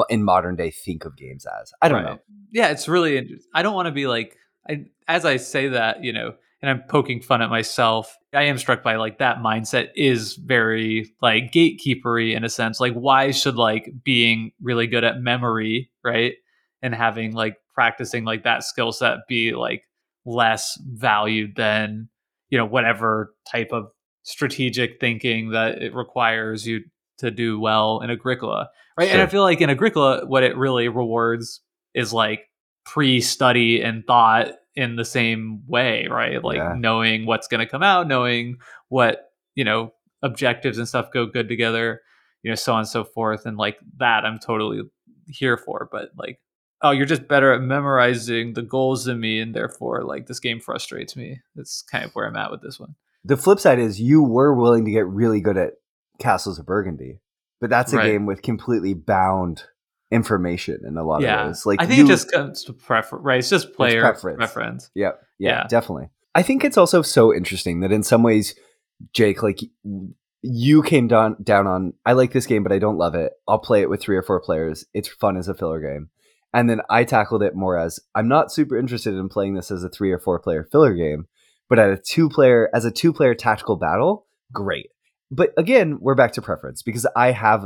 [0.09, 1.73] in modern day think of games as.
[1.81, 2.15] I don't right.
[2.15, 2.19] know.
[2.51, 3.51] Yeah, it's really interesting.
[3.55, 4.37] I don't want to be like
[4.69, 8.17] I as I say that, you know, and I'm poking fun at myself.
[8.33, 12.79] I am struck by like that mindset is very like gatekeepery in a sense.
[12.79, 16.35] Like, why should like being really good at memory, right?
[16.81, 19.83] And having like practicing like that skill set be like
[20.25, 22.09] less valued than,
[22.49, 23.89] you know, whatever type of
[24.23, 26.81] strategic thinking that it requires you
[27.19, 29.09] to do well in Agricola, right?
[29.09, 29.15] Sure.
[29.15, 31.61] And I feel like in Agricola, what it really rewards
[31.95, 32.49] is like
[32.85, 36.43] pre study and thought in the same way, right?
[36.43, 36.75] Like yeah.
[36.77, 38.57] knowing what's going to come out, knowing
[38.89, 42.01] what, you know, objectives and stuff go good together,
[42.43, 43.45] you know, so on and so forth.
[43.45, 44.83] And like that, I'm totally
[45.27, 45.89] here for.
[45.93, 46.41] But like,
[46.81, 49.41] oh, you're just better at memorizing the goals than me.
[49.41, 51.41] And therefore, like, this game frustrates me.
[51.55, 52.95] That's kind of where I'm at with this one.
[53.25, 55.75] The flip side is you were willing to get really good at
[56.19, 57.21] Castles of Burgundy,
[57.63, 58.11] but that's a right.
[58.11, 59.63] game with completely bound
[60.11, 61.43] information in a lot yeah.
[61.43, 61.65] of ways.
[61.65, 63.39] Like I think you, it just comes to preference, right?
[63.39, 64.37] It's just player it's preference.
[64.37, 64.91] preference.
[64.97, 65.23] Yep.
[65.39, 66.09] Yeah, yeah, definitely.
[66.35, 68.57] I think it's also so interesting that in some ways,
[69.13, 69.61] Jake, like
[70.43, 73.33] you came down down on I like this game, but I don't love it.
[73.47, 74.85] I'll play it with three or four players.
[74.93, 76.11] It's fun as a filler game.
[76.53, 79.85] And then I tackled it more as I'm not super interested in playing this as
[79.85, 81.29] a three or four player filler game,
[81.69, 84.91] but at a two player as a two player tactical battle, great.
[85.35, 87.65] But again, we're back to preference because I have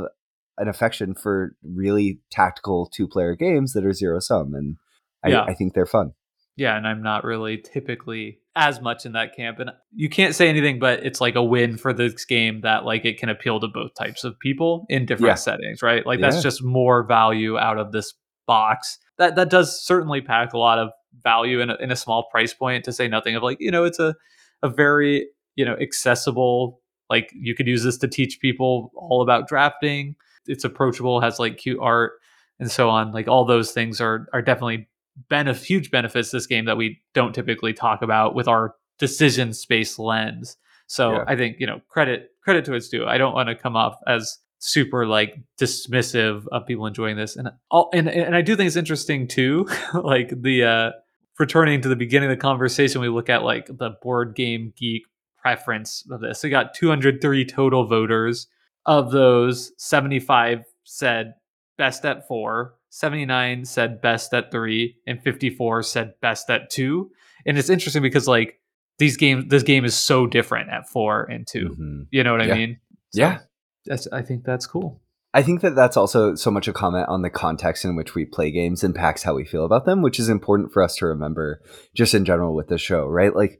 [0.57, 4.77] an affection for really tactical two player games that are zero sum, and
[5.23, 5.43] I, yeah.
[5.43, 6.13] I think they're fun.
[6.55, 9.59] Yeah, and I'm not really typically as much in that camp.
[9.59, 13.05] And you can't say anything, but it's like a win for this game that like
[13.05, 15.35] it can appeal to both types of people in different yeah.
[15.35, 16.05] settings, right?
[16.05, 18.13] Like that's just more value out of this
[18.47, 18.97] box.
[19.19, 20.89] That that does certainly pack a lot of
[21.23, 22.85] value in a, in a small price point.
[22.85, 24.15] To say nothing of like you know it's a
[24.63, 26.81] a very you know accessible.
[27.09, 30.15] Like you could use this to teach people all about drafting
[30.47, 32.13] it's approachable, has like cute art
[32.59, 33.11] and so on.
[33.11, 34.87] Like all those things are are definitely
[35.29, 39.99] benef- huge benefits this game that we don't typically talk about with our decision space
[39.99, 40.57] lens.
[40.87, 41.25] So yeah.
[41.27, 43.05] I think you know credit credit to its due.
[43.05, 47.47] I don't want to come off as super like dismissive of people enjoying this and
[47.69, 50.91] all and, and i do think it's interesting too like the uh
[51.37, 55.03] returning to the beginning of the conversation we look at like the board game geek
[55.47, 58.47] preference of this we got 203 total voters
[58.85, 61.33] of those 75 said
[61.77, 67.11] best at four 79 said best at three and 54 said best at two
[67.45, 68.59] and it's interesting because like
[68.97, 72.07] these games this game is so different at four and 2 Mhm.
[72.11, 72.53] you know what Yeah.
[72.53, 72.79] i mean
[73.11, 73.39] So Yeah.
[73.85, 75.01] that's i think that's cool
[75.33, 78.25] I think that that's also so much a comment on the context in which we
[78.25, 81.61] play games impacts how we feel about them, which is important for us to remember
[81.93, 83.35] just in general with the show, right?
[83.35, 83.59] Like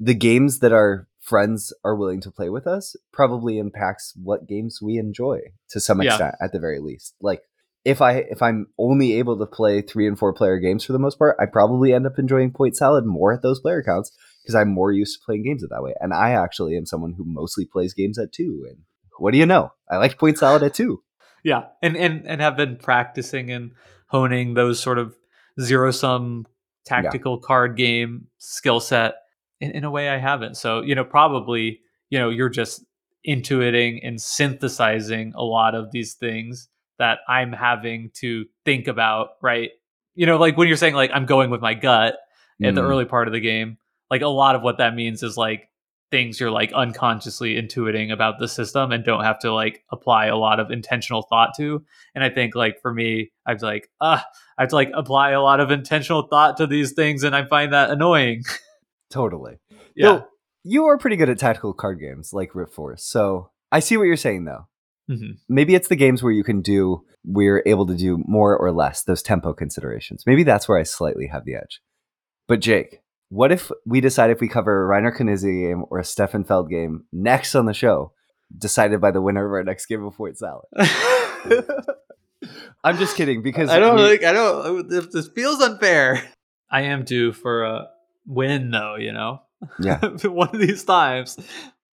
[0.00, 4.80] the games that our friends are willing to play with us probably impacts what games
[4.82, 5.38] we enjoy
[5.70, 6.10] to some Yeah.
[6.10, 7.14] extent at the very least.
[7.20, 7.42] Like
[7.84, 10.98] if I if I'm only able to play 3 and 4 player games for the
[10.98, 14.12] most part, I probably end up enjoying Point Salad more at those player counts
[14.42, 15.94] because I'm more used to playing games at that way.
[16.00, 18.78] And I actually am someone who mostly plays games at 2 and
[19.18, 19.72] what do you know?
[19.88, 21.02] I like Point Salad at 2.
[21.44, 23.72] yeah and and and have been practicing and
[24.08, 25.14] honing those sort of
[25.60, 26.46] zero sum
[26.84, 29.14] tactical card game skill set
[29.62, 30.56] in, in a way i haven't.
[30.56, 32.84] So you know probably you know you're just
[33.26, 39.70] intuiting and synthesizing a lot of these things that i'm having to think about right?
[40.14, 42.14] You know like when you're saying like i'm going with my gut
[42.62, 42.84] at the Mm.
[42.90, 43.78] early part of the game
[44.10, 45.68] like a lot of what that means is like
[46.10, 50.36] things you're like unconsciously intuiting about the system and don't have to like apply a
[50.36, 51.82] lot of intentional thought to.
[52.14, 54.22] And i think like for me i was like ah
[54.58, 57.44] i have to like apply a lot of intentional thought to these things and i
[57.46, 58.42] find that annoying
[59.12, 59.58] Totally.
[59.94, 60.24] yeah Though,
[60.64, 63.04] you are pretty good at tactical card games like Rift Force.
[63.04, 64.66] So I see what you're saying though.
[65.10, 65.38] Mhm.
[65.48, 69.02] Maybe it's the games where you can do we're able to do more or less,
[69.04, 70.24] those tempo considerations.
[70.26, 71.80] Maybe that's where I slightly have the edge.
[72.48, 76.04] But Jake, what if we decide if we cover a Reiner Knizia game or a
[76.04, 78.12] Stefan Feld game next on the show,
[78.56, 80.64] decided by the winner of our next game of Point Salad?
[82.84, 86.22] I'm just kidding because i don't we- like i don't this, this feels unfair
[86.70, 87.86] i am due for a
[88.26, 89.40] win though you know
[89.80, 89.98] Yeah.
[90.24, 91.36] one of these times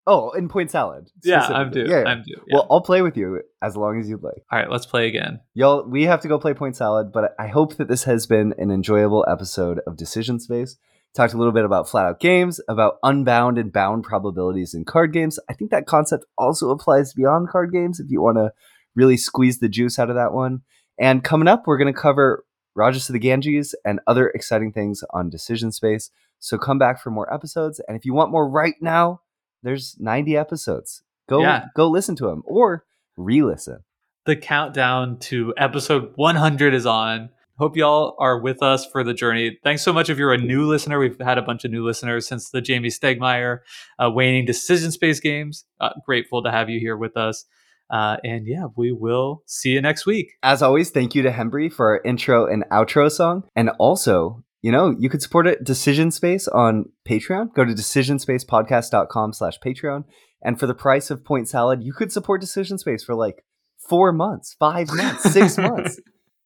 [0.08, 1.08] Oh, in Point Salad.
[1.24, 2.10] yeah i'm due Yeah, yeah.
[2.10, 2.56] i'm due yeah.
[2.56, 4.42] Well, I'll play with you as long as you'd like.
[4.52, 7.48] all right let's play again Y'all, we have to go play Point Salad, but I
[7.48, 10.78] hope that this has been an enjoyable episode of Decision Space.
[11.16, 15.12] Talked a little bit about flat out games, about unbound and bound probabilities in card
[15.12, 15.40] games.
[15.50, 18.52] I think that concept also applies beyond card games if you want to
[18.96, 20.62] really squeeze the juice out of that one.
[21.00, 22.46] And coming up, we're going to cover
[22.76, 26.12] Rajas to the Ganges and other exciting things on Decision Space.
[26.40, 27.82] So come back for more episodes.
[27.88, 29.22] And if you want more right now,
[29.64, 31.04] there's 90 episodes.
[31.28, 31.66] Go Yeah.
[31.76, 32.86] go listen to them or
[33.18, 33.80] re-listen.
[34.26, 37.30] the countdown to episode 100 is on.
[37.58, 39.58] Hope y'all are with us for the journey.
[39.64, 41.00] Thanks so much if you're a new listener.
[41.00, 43.60] We've had a bunch of new listeners since the Jamey Stegmaier
[43.98, 45.66] uh, waning decision space games.
[45.82, 47.46] Uh, grateful to have you here with us.
[47.90, 50.34] Uh, and yeah, we will see you next week.
[50.44, 53.44] As always, thank you to Hembry for our intro and outro song.
[53.56, 57.54] And also, you know, you could support it Decision Space on Patreon.
[57.54, 60.04] Go to decisionspacepodcast.com slash Patreon.
[60.42, 63.44] And for the price of Point Salad, you could support Decision Space for like
[63.78, 66.00] four months, five months, six months.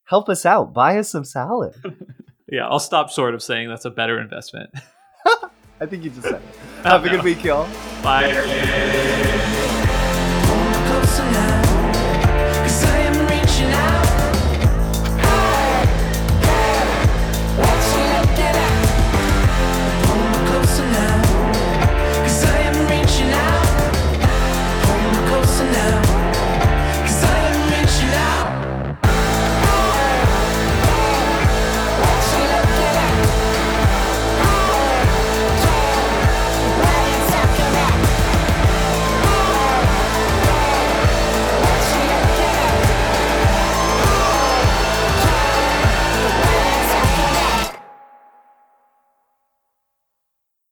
[0.06, 0.74] Help us out.
[0.74, 1.74] Buy us some salad.
[2.54, 4.70] Yeah, I'll stop short of saying that's a better investment.
[5.82, 6.42] I think you just said it.
[6.84, 7.68] Have a good week, y'all.
[8.04, 9.32] Bye
[11.16, 11.63] tonight.